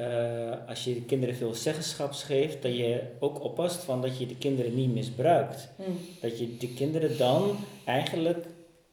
uh, 0.00 0.68
als 0.68 0.84
je 0.84 0.94
de 0.94 1.02
kinderen 1.02 1.34
veel 1.34 1.54
zeggenschap 1.54 2.12
geeft, 2.12 2.62
dat 2.62 2.76
je 2.76 3.02
ook 3.18 3.44
oppast 3.44 3.84
van 3.84 4.02
dat 4.02 4.18
je 4.18 4.26
de 4.26 4.36
kinderen 4.36 4.74
niet 4.74 4.92
misbruikt. 4.92 5.68
Mm. 5.76 5.98
Dat 6.20 6.38
je 6.38 6.56
de 6.56 6.68
kinderen 6.68 7.18
dan 7.18 7.56
eigenlijk 7.84 8.46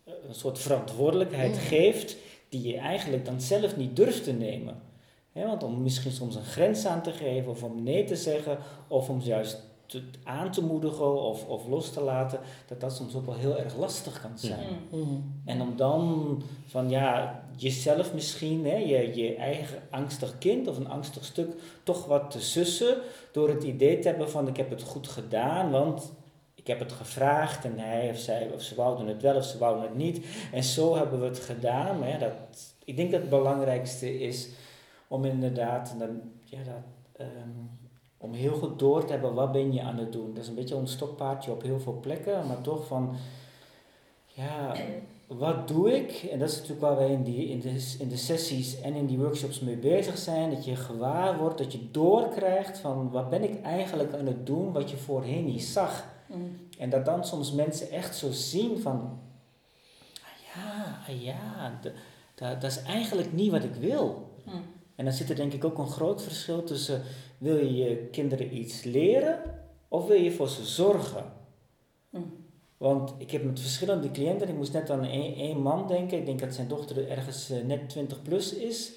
eh, 0.05 0.13
een 0.27 0.35
soort 0.35 0.59
verantwoordelijkheid 0.59 1.51
mm. 1.51 1.59
geeft 1.59 2.17
die 2.49 2.67
je 2.67 2.77
eigenlijk 2.77 3.25
dan 3.25 3.41
zelf 3.41 3.77
niet 3.77 3.95
durft 3.95 4.23
te 4.23 4.33
nemen. 4.33 4.81
want 5.33 5.63
om 5.63 5.81
misschien 5.81 6.12
soms 6.12 6.35
een 6.35 6.43
grens 6.43 6.85
aan 6.85 7.03
te 7.03 7.12
geven 7.12 7.51
of 7.51 7.63
om 7.63 7.83
nee 7.83 8.03
te 8.03 8.15
zeggen 8.15 8.57
of 8.88 9.09
om 9.09 9.19
juist 9.21 9.68
te, 9.89 10.02
aan 10.23 10.52
te 10.52 10.63
moedigen 10.63 11.21
of, 11.21 11.45
of 11.45 11.67
los 11.67 11.89
te 11.91 12.02
laten, 12.02 12.39
dat 12.67 12.80
dat 12.80 12.95
soms 12.95 13.15
ook 13.15 13.25
wel 13.25 13.36
heel 13.36 13.58
erg 13.58 13.78
lastig 13.78 14.21
kan 14.21 14.38
zijn. 14.38 14.67
Mm. 14.91 15.41
En 15.45 15.62
om 15.62 15.75
dan 15.75 16.43
van 16.65 16.89
ja, 16.89 17.43
jezelf 17.56 18.13
misschien, 18.13 18.65
hè, 18.65 18.75
je, 18.75 19.15
je 19.15 19.36
eigen 19.36 19.82
angstig 19.89 20.38
kind 20.38 20.67
of 20.67 20.78
een 20.78 20.89
angstig 20.89 21.25
stuk, 21.25 21.54
toch 21.84 22.06
wat 22.06 22.32
te 22.32 22.41
sussen 22.41 22.97
door 23.32 23.49
het 23.49 23.63
idee 23.63 23.99
te 23.99 24.08
hebben 24.08 24.30
van 24.30 24.47
ik 24.47 24.58
heb 24.58 24.69
het 24.69 24.82
goed 24.84 25.08
gedaan, 25.08 25.71
want 25.71 26.12
ik 26.56 26.67
heb 26.67 26.80
het 26.80 26.91
gevraagd 26.91 27.65
en 27.65 27.80
hij 27.80 28.10
of 28.10 28.17
zij 28.17 28.49
of 28.54 28.62
ze 28.62 28.75
wouden 28.75 29.08
het 29.08 29.21
wel 29.21 29.36
of 29.36 29.45
ze 29.45 29.58
wouden 29.58 29.84
het 29.84 29.95
niet. 29.95 30.25
En 30.52 30.63
zo 30.63 30.95
hebben 30.95 31.19
we 31.19 31.25
het 31.25 31.39
gedaan. 31.39 31.99
Maar 31.99 32.10
ja, 32.10 32.17
dat, 32.17 32.32
ik 32.84 32.95
denk 32.95 33.12
dat 33.12 33.21
het 33.21 33.30
belangrijkste 33.30 34.19
is 34.19 34.49
om 35.08 35.25
inderdaad, 35.25 35.95
dan, 35.99 36.21
ja, 36.43 36.58
dat, 36.63 36.84
ehm, 37.12 37.49
om 38.21 38.34
heel 38.34 38.53
goed 38.53 38.79
door 38.79 39.05
te 39.05 39.12
hebben 39.12 39.34
wat 39.34 39.51
ben 39.51 39.73
je 39.73 39.82
aan 39.82 39.97
het 39.97 40.12
doen. 40.12 40.34
Dat 40.34 40.43
is 40.43 40.49
een 40.49 40.55
beetje 40.55 40.75
een 40.75 40.88
stokpaardje 40.88 41.51
op 41.51 41.62
heel 41.62 41.79
veel 41.79 41.99
plekken, 42.01 42.47
maar 42.47 42.62
toch 42.62 42.88
van, 42.88 43.15
ja, 44.25 44.75
wat 45.27 45.67
doe 45.67 45.95
ik? 45.95 46.12
En 46.32 46.39
dat 46.39 46.49
is 46.49 46.55
natuurlijk 46.55 46.82
waar 46.82 46.95
wij 46.95 47.12
in, 47.12 47.23
die, 47.23 47.47
in, 47.47 47.60
de, 47.60 47.95
in 47.99 48.10
de 48.10 48.17
sessies 48.17 48.82
en 48.82 48.93
in 48.93 49.05
die 49.05 49.17
workshops 49.17 49.60
mee 49.60 49.77
bezig 49.77 50.17
zijn. 50.17 50.49
Dat 50.49 50.65
je 50.65 50.75
gewaar 50.75 51.38
wordt, 51.38 51.58
dat 51.58 51.71
je 51.71 51.91
doorkrijgt 51.91 52.77
van 52.77 53.12
wat 53.12 53.29
ben 53.29 53.43
ik 53.43 53.62
eigenlijk 53.62 54.13
aan 54.13 54.25
het 54.25 54.45
doen 54.45 54.71
wat 54.71 54.89
je 54.89 54.97
voorheen 54.97 55.45
niet 55.45 55.63
zag. 55.63 56.05
Mm. 56.25 56.58
En 56.77 56.89
dat 56.89 57.05
dan 57.05 57.25
soms 57.25 57.51
mensen 57.51 57.89
echt 57.89 58.15
zo 58.15 58.32
zien 58.32 58.79
van, 58.79 59.19
ah 60.21 60.55
ja, 60.55 60.97
ah 61.08 61.23
ja, 61.23 61.79
dat, 62.36 62.63
is 62.63 62.82
eigenlijk 62.82 63.34
niet 63.34 63.51
wat 63.51 63.63
ik 63.63 63.75
wil. 63.75 64.32
Mm. 64.45 64.62
En 64.95 65.05
dan 65.05 65.13
zit 65.13 65.29
er 65.29 65.36
denk 65.36 65.53
ik 65.53 65.63
ook 65.63 65.77
een 65.77 65.88
groot 65.88 66.23
verschil 66.23 66.63
tussen 66.63 67.01
wil 67.39 67.58
je 67.58 67.75
je 67.75 68.08
kinderen 68.12 68.58
iets 68.58 68.84
leren 68.84 69.39
of 69.88 70.08
wil 70.08 70.17
je 70.17 70.32
voor 70.32 70.49
ze 70.49 70.65
zorgen? 70.65 71.23
Mm. 72.10 72.34
Want 72.78 73.13
ik 73.17 73.32
heb 73.32 73.43
met 73.43 73.60
verschillende 73.60 74.12
cliënten, 74.12 74.49
ik 74.49 74.56
moest 74.56 74.73
net 74.73 74.89
aan 74.89 75.04
één, 75.04 75.62
man 75.62 75.88
denken, 75.88 76.17
ik 76.17 76.25
denk 76.25 76.39
dat 76.39 76.54
zijn 76.54 76.67
dochter 76.67 77.10
ergens 77.10 77.49
eh, 77.49 77.63
net 77.65 77.89
20 77.89 78.21
plus 78.21 78.54
is. 78.54 78.91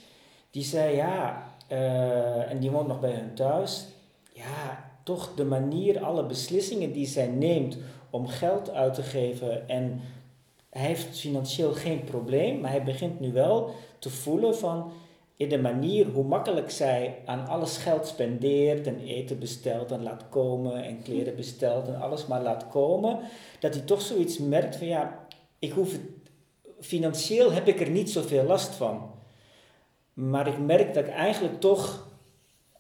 Die 0.50 0.64
zei 0.64 0.96
ja, 0.96 1.46
uh, 1.72 2.50
en 2.50 2.59
die 2.59 2.70
woont 2.70 2.88
nog 2.88 3.00
bij 3.00 3.12
hun 3.12 3.35
thuis. 3.35 3.87
Ja, 4.33 4.90
toch 5.05 5.35
de 5.35 5.44
manier, 5.44 6.05
alle 6.05 6.26
beslissingen 6.26 6.92
die 6.92 7.07
zij 7.07 7.26
neemt 7.26 7.78
om 8.11 8.26
geld 8.26 8.70
uit 8.70 8.94
te 8.94 9.02
geven. 9.02 9.68
En 9.68 10.00
hij 10.70 10.87
heeft 10.87 11.18
financieel 11.18 11.72
geen 11.72 12.05
probleem, 12.05 12.61
maar 12.61 12.70
hij 12.70 12.83
begint 12.83 13.20
nu 13.20 13.33
wel 13.33 13.70
te 13.98 14.11
voelen 14.11 14.57
van 14.57 14.92
in 15.42 15.48
de 15.48 15.59
manier 15.59 16.07
hoe 16.07 16.24
makkelijk 16.24 16.70
zij 16.70 17.18
aan 17.24 17.46
alles 17.46 17.76
geld 17.76 18.07
spendeert 18.07 18.87
en 18.87 19.00
eten 19.00 19.38
bestelt 19.38 19.90
en 19.90 20.02
laat 20.02 20.24
komen 20.28 20.85
en 20.85 21.02
kleren 21.02 21.37
bestelt 21.37 21.88
en 21.88 22.00
alles 22.00 22.26
maar 22.26 22.42
laat 22.42 22.68
komen, 22.68 23.18
dat 23.61 23.74
hij 23.74 23.83
toch 23.83 24.00
zoiets 24.00 24.38
merkt 24.38 24.76
van 24.76 24.87
ja, 24.87 25.26
ik 25.59 25.72
hoef 25.72 25.92
het, 25.92 26.00
financieel 26.81 27.52
heb 27.52 27.66
ik 27.66 27.81
er 27.81 27.90
niet 27.90 28.11
zoveel 28.11 28.44
last 28.44 28.74
van. 28.74 29.11
Maar 30.12 30.46
ik 30.46 30.59
merk 30.59 30.94
dat 30.94 31.05
ik 31.05 31.11
eigenlijk 31.11 31.61
toch 31.61 32.07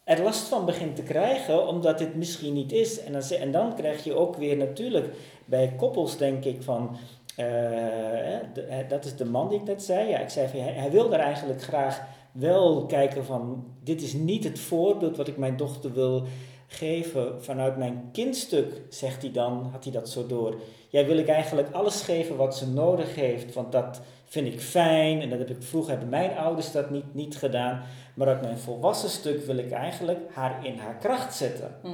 er 0.04 0.22
last 0.22 0.48
van 0.48 0.64
begin 0.64 0.94
te 0.94 1.02
krijgen, 1.02 1.66
omdat 1.66 2.00
het 2.00 2.14
misschien 2.14 2.54
niet 2.54 2.72
is. 2.72 3.02
En 3.02 3.12
dan, 3.12 3.22
en 3.22 3.52
dan 3.52 3.74
krijg 3.74 4.04
je 4.04 4.14
ook 4.14 4.36
weer 4.36 4.56
natuurlijk 4.56 5.14
bij 5.44 5.74
koppels, 5.76 6.16
denk 6.16 6.44
ik, 6.44 6.62
van. 6.62 6.96
Uh, 7.36 8.88
dat 8.88 9.04
is 9.04 9.16
de 9.16 9.24
man 9.24 9.48
die 9.48 9.58
ik 9.58 9.64
net 9.64 9.82
zei. 9.82 10.08
Ja, 10.08 10.18
ik 10.18 10.28
zei 10.28 10.48
van, 10.48 10.60
hij, 10.60 10.72
hij 10.72 10.90
wil 10.90 11.08
daar 11.08 11.20
eigenlijk 11.20 11.62
graag 11.62 12.02
wel 12.32 12.86
kijken 12.86 13.24
van, 13.24 13.64
dit 13.82 14.02
is 14.02 14.12
niet 14.12 14.44
het 14.44 14.58
voorbeeld 14.58 15.16
wat 15.16 15.28
ik 15.28 15.36
mijn 15.36 15.56
dochter 15.56 15.92
wil 15.92 16.26
geven 16.66 17.44
vanuit 17.44 17.76
mijn 17.76 18.08
kindstuk, 18.12 18.82
zegt 18.88 19.22
hij 19.22 19.32
dan, 19.32 19.68
had 19.72 19.84
hij 19.84 19.92
dat 19.92 20.08
zo 20.08 20.26
door. 20.26 20.60
Jij 20.88 21.06
wil 21.06 21.16
ik 21.16 21.28
eigenlijk 21.28 21.72
alles 21.72 22.02
geven 22.02 22.36
wat 22.36 22.56
ze 22.56 22.68
nodig 22.68 23.14
heeft, 23.14 23.54
want 23.54 23.72
dat 23.72 24.00
vind 24.24 24.46
ik 24.46 24.60
fijn 24.60 25.20
en 25.20 25.30
dat 25.30 25.38
heb 25.38 25.50
ik 25.50 25.62
vroeger 25.62 25.90
hebben 25.90 26.08
mijn 26.08 26.36
ouders 26.36 26.72
dat 26.72 26.90
niet, 26.90 27.14
niet 27.14 27.36
gedaan. 27.36 27.82
Maar 28.14 28.28
uit 28.28 28.42
mijn 28.42 28.58
volwassen 28.58 29.10
stuk 29.10 29.44
wil 29.44 29.56
ik 29.56 29.70
eigenlijk 29.70 30.20
haar 30.34 30.66
in 30.66 30.78
haar 30.78 30.96
kracht 30.96 31.34
zetten. 31.34 31.74
Hm. 31.82 31.88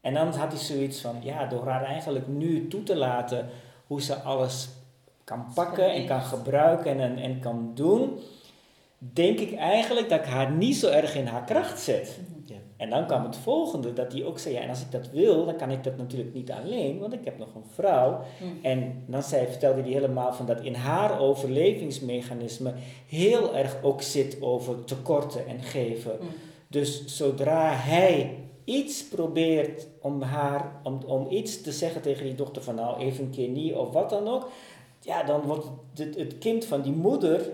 En 0.00 0.14
dan 0.14 0.26
had 0.26 0.52
hij 0.52 0.60
zoiets 0.60 1.00
van, 1.00 1.14
ja, 1.22 1.46
door 1.46 1.68
haar 1.68 1.84
eigenlijk 1.84 2.26
nu 2.26 2.68
toe 2.68 2.82
te 2.82 2.96
laten 2.96 3.48
hoe 3.86 4.02
ze 4.02 4.14
alles 4.14 4.68
kan 5.24 5.46
pakken 5.54 5.92
en 5.92 6.06
kan 6.06 6.20
gebruiken 6.20 7.00
en, 7.00 7.16
en 7.16 7.40
kan 7.40 7.70
doen, 7.74 8.18
denk 8.98 9.38
ik 9.38 9.54
eigenlijk 9.54 10.08
dat 10.08 10.20
ik 10.20 10.26
haar 10.26 10.50
niet 10.50 10.76
zo 10.76 10.88
erg 10.88 11.14
in 11.14 11.26
haar 11.26 11.44
kracht 11.44 11.80
zet. 11.80 12.18
Ja. 12.44 12.54
En 12.76 12.90
dan 12.90 13.06
kwam 13.06 13.24
het 13.24 13.36
volgende, 13.36 13.92
dat 13.92 14.12
hij 14.12 14.24
ook 14.24 14.38
zei, 14.38 14.54
ja, 14.54 14.60
en 14.60 14.68
als 14.68 14.80
ik 14.80 14.90
dat 14.90 15.10
wil, 15.10 15.44
dan 15.44 15.56
kan 15.56 15.70
ik 15.70 15.84
dat 15.84 15.96
natuurlijk 15.96 16.34
niet 16.34 16.50
alleen, 16.50 16.98
want 16.98 17.12
ik 17.12 17.24
heb 17.24 17.38
nog 17.38 17.54
een 17.54 17.64
vrouw. 17.74 18.20
Mm. 18.40 18.58
En 18.62 19.04
dan 19.06 19.22
zei, 19.22 19.46
vertelde 19.46 19.80
hij 19.80 19.90
helemaal 19.90 20.32
van 20.32 20.46
dat 20.46 20.60
in 20.60 20.74
haar 20.74 21.20
overlevingsmechanisme 21.20 22.72
heel 23.06 23.56
erg 23.56 23.76
ook 23.82 24.02
zit 24.02 24.36
over 24.40 24.84
tekorten 24.84 25.46
en 25.46 25.62
geven. 25.62 26.16
Mm. 26.20 26.28
Dus 26.68 27.04
zodra 27.06 27.72
hij 27.72 28.34
iets 28.64 29.08
probeert 29.08 29.86
om 30.00 30.22
haar, 30.22 30.80
om, 30.82 31.00
om 31.06 31.26
iets 31.30 31.60
te 31.60 31.72
zeggen 31.72 32.02
tegen 32.02 32.24
die 32.24 32.34
dochter 32.34 32.62
van 32.62 32.74
nou 32.74 33.00
even 33.00 33.24
een 33.24 33.30
keer 33.30 33.48
niet 33.48 33.74
of 33.74 33.92
wat 33.92 34.10
dan 34.10 34.28
ook, 34.28 34.48
ja, 35.00 35.22
dan 35.22 35.40
wordt 35.40 35.66
het, 35.94 36.16
het 36.16 36.38
kind 36.38 36.64
van 36.64 36.82
die 36.82 36.92
moeder 36.92 37.50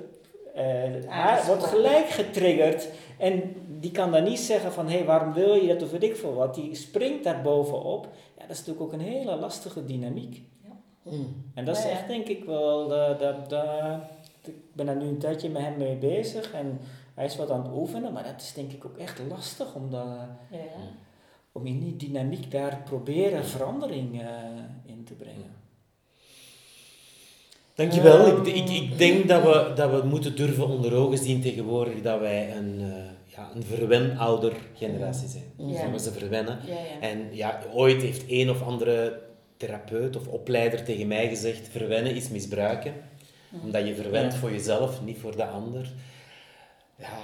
haar, 1.06 1.46
wordt 1.46 1.64
gelijk 1.64 2.08
getriggerd 2.08 2.88
en 3.18 3.54
die 3.80 3.90
kan 3.90 4.12
dan 4.12 4.24
niet 4.24 4.38
zeggen 4.38 4.72
van 4.72 4.88
hé, 4.88 4.96
hey, 4.96 5.04
waarom 5.04 5.32
wil 5.32 5.54
je 5.54 5.66
dat 5.68 5.82
of 5.82 5.90
weet 5.90 6.02
ik 6.02 6.16
veel 6.16 6.34
wat. 6.34 6.54
Die 6.54 6.74
springt 6.74 7.24
daar 7.24 7.42
bovenop. 7.42 8.08
Ja, 8.38 8.42
dat 8.42 8.50
is 8.50 8.58
natuurlijk 8.58 8.84
ook 8.84 8.92
een 8.92 9.06
hele 9.06 9.36
lastige 9.36 9.84
dynamiek. 9.84 10.42
Mm. 11.02 11.50
En 11.54 11.64
dat 11.64 11.76
is 11.76 11.82
Ja, 11.82 11.88
ja. 11.88 11.94
echt 11.94 12.08
denk 12.08 12.26
ik 12.26 12.44
wel, 12.44 12.88
de, 12.88 13.14
de, 13.18 13.34
de- 13.48 13.98
ik 14.50 14.54
ben 14.72 14.86
daar 14.86 14.96
nu 14.96 15.06
een 15.06 15.18
tijdje 15.18 15.48
met 15.50 15.62
hem 15.62 15.76
mee 15.76 15.96
bezig 15.96 16.52
en 16.52 16.80
hij 17.14 17.24
is 17.24 17.36
wat 17.36 17.50
aan 17.50 17.62
het 17.62 17.72
oefenen, 17.72 18.12
maar 18.12 18.22
dat 18.24 18.40
is 18.40 18.52
denk 18.52 18.72
ik 18.72 18.84
ook 18.84 18.96
echt 18.98 19.20
lastig 19.28 19.74
om, 19.74 19.90
dat, 19.90 20.06
Ja, 20.50 20.56
ja. 20.58 20.62
om 21.52 21.66
in 21.66 21.78
die 21.80 21.96
dynamiek 21.96 22.50
daar 22.50 22.82
proberen 22.84 23.44
verandering 23.44 24.20
eh, 24.22 24.26
in 24.84 25.04
te 25.04 25.14
brengen. 25.14 25.60
Dankjewel. 27.74 28.26
Ehm. 28.26 28.46
ik, 28.46 28.54
ik, 28.54 28.68
ik 28.68 28.98
denk 28.98 29.28
dat 29.28 29.42
we, 29.42 29.72
dat 29.74 29.90
we 29.90 30.06
moeten 30.06 30.36
durven 30.36 30.68
onder 30.68 30.94
ogen 30.94 31.18
zien 31.18 31.42
tegenwoordig 31.42 32.02
dat 32.02 32.20
wij 32.20 32.56
een, 32.56 32.80
uh, 32.80 32.94
ja, 33.24 33.50
een 33.54 33.62
verwen-ouder 33.62 34.52
generatie 34.74 35.28
zijn. 35.28 35.44
Ja. 35.56 35.82
Dat 35.82 35.90
we 35.90 35.98
ze 35.98 36.12
verwennen. 36.12 36.58
Ja. 36.66 37.08
En 37.08 37.28
ja, 37.30 37.60
ooit 37.72 38.02
heeft 38.02 38.24
een 38.28 38.50
of 38.50 38.62
andere 38.62 39.20
therapeut 39.56 40.16
of 40.16 40.26
opleider 40.26 40.84
tegen 40.84 41.06
mij 41.06 41.28
gezegd, 41.28 41.68
verwennen 41.68 42.14
is 42.14 42.28
misbruiken. 42.28 42.94
Omdat 43.62 43.86
je 43.86 43.94
verwent 43.94 44.34
voor 44.34 44.50
jezelf, 44.50 45.02
niet 45.04 45.18
voor 45.18 45.36
de 45.36 45.46
ander. 45.46 45.90
Ja, 46.98 47.18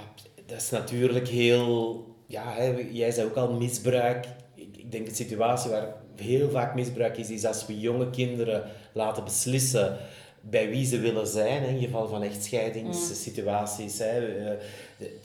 dat 0.45 0.61
is 0.61 0.69
natuurlijk 0.69 1.27
heel... 1.27 2.05
Ja, 2.25 2.53
hè, 2.53 2.87
jij 2.91 3.11
zei 3.11 3.27
ook 3.27 3.35
al 3.35 3.51
misbruik. 3.51 4.25
Ik, 4.55 4.77
ik 4.77 4.91
denk 4.91 5.05
de 5.05 5.15
situatie 5.15 5.71
waar 5.71 5.93
heel 6.15 6.49
vaak 6.49 6.75
misbruik 6.75 7.17
is, 7.17 7.29
is 7.29 7.45
als 7.45 7.65
we 7.65 7.79
jonge 7.79 8.09
kinderen 8.09 8.63
laten 8.93 9.23
beslissen 9.23 9.97
bij 10.41 10.69
wie 10.69 10.85
ze 10.85 10.99
willen 10.99 11.27
zijn, 11.27 11.63
in 11.63 11.79
geval 11.79 12.07
van 12.07 12.23
echtscheidingssituaties. 12.23 13.97
Hè. 13.99 14.27
Eh, 14.27 14.57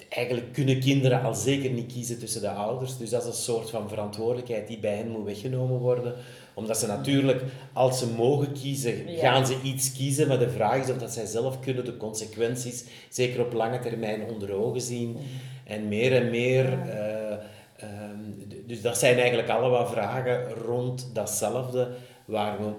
Eigenlijk 0.09 0.53
kunnen 0.53 0.81
kinderen 0.81 1.23
al 1.23 1.35
zeker 1.35 1.71
niet 1.71 1.93
kiezen 1.93 2.19
tussen 2.19 2.41
de 2.41 2.49
ouders. 2.51 2.97
Dus 2.97 3.11
dat 3.11 3.23
is 3.23 3.29
een 3.29 3.35
soort 3.35 3.71
van 3.71 3.89
verantwoordelijkheid 3.89 4.69
die 4.69 4.79
bij 4.79 4.97
hen 4.97 5.09
moet 5.09 5.25
weggenomen 5.25 5.79
worden. 5.79 6.15
Omdat 6.55 6.79
ze 6.79 6.87
natuurlijk, 6.87 7.43
als 7.73 7.99
ze 7.99 8.07
mogen 8.17 8.53
kiezen, 8.53 9.11
Ja. 9.13 9.19
gaan 9.19 9.47
ze 9.47 9.57
iets 9.63 9.93
kiezen. 9.93 10.29
Maar 10.29 10.39
de 10.39 10.51
vraag 10.51 10.83
is 10.85 10.91
of 10.91 10.99
dat 10.99 11.13
zij 11.13 11.27
zelf 11.27 11.61
kunnen 11.61 11.85
de 11.85 11.97
consequenties, 11.97 12.85
zeker 13.09 13.41
op 13.41 13.53
lange 13.53 13.79
termijn, 13.79 14.23
onder 14.31 14.53
ogen 14.53 14.81
zien. 14.81 15.17
En 15.65 15.89
meer 15.89 16.13
en 16.13 16.31
meer... 16.31 16.65
eh, 16.81 17.33
ehm, 17.77 18.19
dus 18.67 18.81
dat 18.83 18.99
zijn 18.99 19.19
eigenlijk 19.19 19.49
allemaal 19.49 19.87
vragen 19.87 20.51
rond 20.51 21.11
datzelfde, 21.13 21.89
waar 22.25 22.59
we 22.59 22.71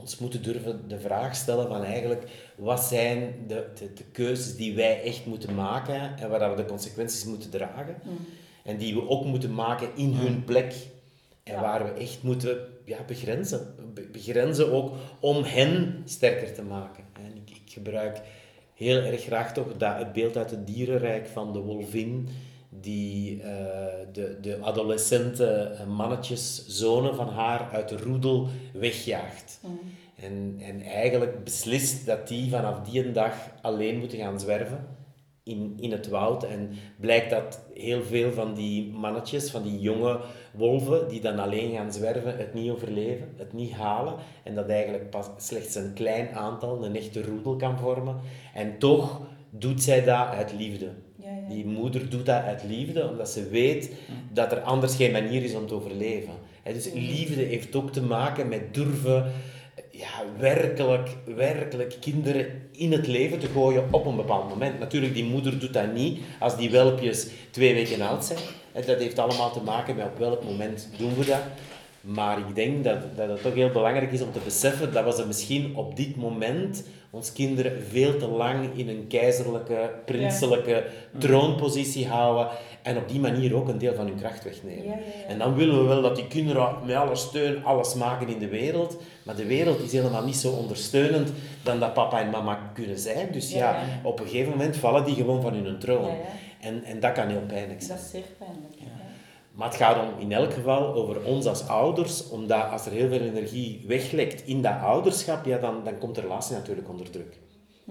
ons 0.00 0.18
moeten 0.18 0.42
durven 0.42 0.88
de 0.88 1.00
vraag 1.00 1.34
stellen 1.36 1.68
van 1.68 1.82
eigenlijk, 1.84 2.30
wat 2.56 2.80
zijn 2.84 3.34
de, 3.46 3.66
de, 3.78 3.92
de 3.92 4.04
keuzes 4.04 4.56
die 4.56 4.74
wij 4.74 5.02
echt 5.02 5.26
moeten 5.26 5.54
maken 5.54 6.16
en 6.18 6.28
waar 6.30 6.50
we 6.50 6.56
de 6.56 6.64
consequenties 6.68 7.24
moeten 7.24 7.50
dragen. 7.50 7.96
En 8.64 8.76
die 8.76 8.94
we 8.94 9.08
ook 9.08 9.24
moeten 9.24 9.54
maken 9.54 9.88
in 9.96 10.12
hun 10.12 10.44
plek. 10.44 10.74
En 11.42 11.54
Ja. 11.54 11.60
waar 11.60 11.84
we 11.84 11.90
echt 12.00 12.22
moeten 12.22 12.58
ja, 12.84 12.98
begrenzen. 13.06 13.74
Be- 13.94 14.08
begrenzen 14.12 14.72
ook 14.72 14.92
om 15.20 15.42
hen 15.42 16.02
sterker 16.04 16.52
te 16.54 16.62
maken. 16.62 17.04
En 17.12 17.36
ik, 17.36 17.50
ik 17.64 17.72
gebruik 17.72 18.20
heel 18.74 18.96
erg 19.02 19.22
graag 19.22 19.52
toch 19.52 19.76
dat, 19.76 19.98
het 19.98 20.12
beeld 20.12 20.36
uit 20.36 20.50
het 20.50 20.66
dierenrijk 20.66 21.26
van 21.26 21.52
de 21.52 21.58
wolvin, 21.58 22.28
die 22.80 23.42
eh, 23.42 23.48
de, 24.12 24.38
de 24.40 24.58
adolescente 24.60 25.46
eh, 25.46 25.86
mannetjes, 25.86 26.66
zonen 26.66 27.14
van 27.14 27.28
haar, 27.28 27.68
uit 27.72 27.88
de 27.88 27.96
roedel 27.96 28.48
wegjaagt. 28.72 29.60
En, 30.16 30.56
en 30.60 30.82
eigenlijk 30.82 31.44
beslist 31.44 32.06
dat 32.06 32.28
die 32.28 32.50
vanaf 32.50 32.80
die 32.80 33.12
dag 33.12 33.34
alleen 33.62 33.98
moeten 33.98 34.18
gaan 34.18 34.40
zwerven 34.40 34.86
in, 35.44 35.74
in 35.80 35.92
het 35.92 36.08
woud. 36.08 36.44
En 36.44 36.70
blijkt 37.00 37.30
dat 37.30 37.60
heel 37.74 38.02
veel 38.02 38.32
van 38.32 38.54
die 38.54 38.92
mannetjes, 38.92 39.50
van 39.50 39.62
die 39.62 39.80
jonge 39.80 40.20
wolven, 40.52 41.08
die 41.08 41.20
dan 41.20 41.38
alleen 41.38 41.72
gaan 41.72 41.92
zwerven, 41.92 42.36
het 42.36 42.54
niet 42.54 42.70
overleven, 42.70 43.34
het 43.36 43.52
niet 43.52 43.72
halen. 43.72 44.14
En 44.42 44.54
dat 44.54 44.68
eigenlijk 44.68 45.10
pas 45.10 45.30
slechts 45.36 45.74
een 45.74 45.92
klein 45.92 46.34
aantal 46.34 46.84
een 46.84 46.96
echte 46.96 47.22
roedel 47.22 47.56
kan 47.56 47.78
vormen. 47.78 48.16
En 48.54 48.78
toch 48.78 49.20
doet 49.50 49.82
zij 49.82 50.04
dat 50.04 50.28
uit 50.28 50.52
liefde. 50.52 50.90
Die 51.48 51.66
moeder 51.66 52.10
doet 52.10 52.26
dat 52.26 52.42
uit 52.42 52.62
liefde, 52.68 53.08
omdat 53.08 53.30
ze 53.30 53.48
weet 53.48 53.90
dat 54.32 54.52
er 54.52 54.60
anders 54.60 54.96
geen 54.96 55.12
manier 55.12 55.42
is 55.42 55.54
om 55.54 55.66
te 55.66 55.74
overleven. 55.74 56.32
Hè, 56.62 56.72
dus 56.72 56.90
liefde 56.92 57.42
heeft 57.42 57.76
ook 57.76 57.92
te 57.92 58.02
maken 58.02 58.48
met 58.48 58.74
durven 58.74 59.32
ja, 59.90 60.24
werkelijk, 60.38 61.08
werkelijk 61.24 61.96
kinderen 62.00 62.46
in 62.72 62.92
het 62.92 63.06
leven 63.06 63.38
te 63.38 63.46
gooien 63.46 63.84
op 63.90 64.06
een 64.06 64.16
bepaald 64.16 64.48
moment. 64.48 64.78
Natuurlijk, 64.78 65.14
die 65.14 65.24
moeder 65.24 65.58
doet 65.58 65.72
dat 65.72 65.92
niet 65.92 66.20
als 66.38 66.56
die 66.56 66.70
welpjes 66.70 67.26
twee 67.50 67.74
weken 67.74 68.00
oud 68.00 68.24
zijn. 68.24 68.38
Hè, 68.72 68.84
Dat 68.84 68.98
heeft 68.98 69.18
allemaal 69.18 69.52
te 69.52 69.60
maken 69.60 69.96
met 69.96 70.06
op 70.06 70.18
welk 70.18 70.44
moment 70.44 70.88
doen 70.98 71.14
we 71.14 71.24
dat. 71.24 71.42
Maar 72.00 72.38
ik 72.38 72.54
denk 72.54 72.84
dat, 72.84 73.16
dat 73.16 73.28
het 73.28 73.42
toch 73.42 73.54
heel 73.54 73.70
belangrijk 73.70 74.12
is 74.12 74.22
om 74.22 74.32
te 74.32 74.38
beseffen 74.44 74.92
dat 74.92 75.04
we 75.04 75.12
ze 75.12 75.26
misschien 75.26 75.76
op 75.76 75.96
dit 75.96 76.16
moment, 76.16 76.84
ons 77.14 77.32
kinderen, 77.32 77.82
veel 77.90 78.16
te 78.16 78.26
lang 78.28 78.76
in 78.76 78.88
een 78.88 79.06
keizerlijke, 79.08 79.90
prinselijke 80.04 80.84
troonpositie 81.18 82.06
houden 82.08 82.48
en 82.82 82.96
op 82.96 83.08
die 83.08 83.20
manier 83.20 83.54
ook 83.54 83.68
een 83.68 83.78
deel 83.78 83.94
van 83.94 84.06
hun 84.06 84.18
kracht 84.18 84.44
wegnemen. 84.44 84.84
Ja, 84.84 84.90
ja, 84.90 84.96
ja. 84.96 85.28
En 85.28 85.38
dan 85.38 85.54
willen 85.54 85.78
we 85.78 85.84
wel 85.84 86.02
dat 86.02 86.16
die 86.16 86.26
kinderen 86.26 86.74
met 86.86 86.96
alle 86.96 87.16
steun 87.16 87.64
alles 87.64 87.94
maken 87.94 88.28
in 88.28 88.38
de 88.38 88.48
wereld, 88.48 88.96
maar 89.22 89.36
de 89.36 89.46
wereld 89.46 89.80
is 89.80 89.92
helemaal 89.92 90.24
niet 90.24 90.36
zo 90.36 90.50
ondersteunend 90.50 91.30
dan 91.62 91.80
dat 91.80 91.94
papa 91.94 92.20
en 92.20 92.30
mama 92.30 92.70
kunnen 92.74 92.98
zijn. 92.98 93.28
Dus 93.32 93.52
ja, 93.52 93.58
Ja, 93.58 93.70
ja. 93.70 94.00
op 94.02 94.20
een 94.20 94.26
gegeven 94.26 94.50
moment 94.50 94.76
vallen 94.76 95.04
die 95.04 95.14
gewoon 95.14 95.42
van 95.42 95.54
hun 95.54 95.78
troon. 95.78 96.06
Ja, 96.06 96.12
ja. 96.12 96.42
En, 96.60 96.84
en 96.84 97.00
dat 97.00 97.12
kan 97.12 97.28
heel 97.28 97.42
pijnlijk 97.46 97.82
zijn. 97.82 97.98
Dat 97.98 98.06
is 98.06 98.10
zeer 98.10 98.22
pijnlijk. 98.38 98.74
Maar 99.54 99.68
het 99.68 99.76
gaat 99.76 99.96
om 100.02 100.20
in 100.20 100.32
elk 100.32 100.52
geval 100.52 100.94
over 100.94 101.22
ons 101.24 101.46
als 101.46 101.66
ouders, 101.68 102.28
omdat 102.28 102.70
als 102.70 102.86
er 102.86 102.92
heel 102.92 103.08
veel 103.08 103.20
energie 103.20 103.84
weglekt 103.86 104.46
in 104.46 104.62
dat 104.62 104.74
ouderschap, 104.82 105.44
ja, 105.44 105.58
dan, 105.58 105.84
dan 105.84 105.98
komt 105.98 106.14
de 106.14 106.20
relatie 106.20 106.54
natuurlijk 106.54 106.88
onder 106.88 107.10
druk. 107.10 107.38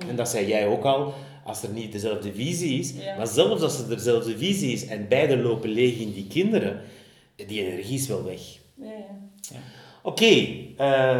En 0.09 0.15
dat 0.15 0.29
zei 0.29 0.47
jij 0.47 0.67
ook 0.67 0.83
al, 0.83 1.13
als 1.45 1.63
er 1.63 1.69
niet 1.69 1.91
dezelfde 1.91 2.33
visie 2.33 2.79
is, 2.79 2.93
Ja. 2.93 3.17
maar 3.17 3.27
zelfs 3.27 3.61
als 3.61 3.79
er 3.79 3.89
dezelfde 3.89 4.37
visie 4.37 4.71
is 4.73 4.85
en 4.85 5.07
beide 5.07 5.37
lopen 5.37 5.69
leeg 5.69 5.97
in 5.99 6.13
die 6.13 6.27
kinderen, 6.27 6.81
die 7.47 7.65
energie 7.67 7.97
is 7.97 8.07
wel 8.07 8.23
weg. 8.23 8.41
Ja, 8.75 8.87
ja. 9.41 9.57
Oké, 10.01 10.25
eh, 10.77 11.17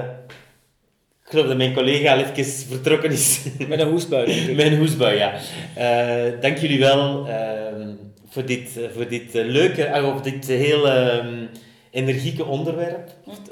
ik 1.26 1.30
geloof 1.30 1.48
dat 1.48 1.58
mijn 1.58 1.74
collega 1.74 2.14
al 2.14 2.20
even 2.24 2.46
vertrokken 2.46 3.12
is. 3.12 3.40
Met 3.68 3.80
een 3.80 3.90
hoestbui, 3.90 4.26
denk 4.26 4.48
ik. 4.50 4.56
Mijn 4.64 4.78
hoesbui, 4.78 5.18
ja. 5.18 5.34
Eh, 5.76 6.42
dank 6.42 6.58
jullie 6.58 6.80
wel 6.80 7.28
ehm, 7.28 7.90
voor 8.34 8.46
dit, 8.46 8.78
eh, 8.78 8.90
voor 8.90 9.08
dit 9.08 9.36
eh, 9.36 9.46
leuke, 9.46 9.88
uh, 9.88 10.16
of 10.16 10.22
dit 10.22 10.48
heel 10.48 10.90
ehm, 10.90 11.46
energieke 11.92 12.46
onderwerp. 12.46 13.10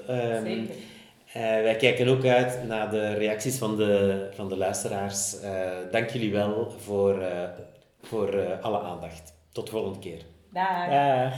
Ehm, 0.08 0.44
Zeker. 0.46 0.76
eh, 1.34 1.41
wij 1.41 1.76
kijken 1.76 2.08
ook 2.08 2.26
uit 2.26 2.67
naar 2.67 2.89
de 2.91 3.13
reacties 3.13 3.58
van 3.58 3.78
de, 3.78 4.28
van 4.36 4.50
de 4.50 4.58
luisteraars. 4.58 5.39
Eh, 5.41 5.52
dank 5.91 6.10
jullie 6.10 6.32
wel 6.32 6.74
voor, 6.84 7.22
eh, 7.22 7.50
voor 8.02 8.34
eh, 8.34 8.60
alle 8.62 8.80
aandacht. 8.80 9.34
Tot 9.52 9.65
de 9.65 9.72
volgende 9.72 10.00
keer. 10.00 10.20
Dag. 10.54 10.89
Dag. 10.89 11.34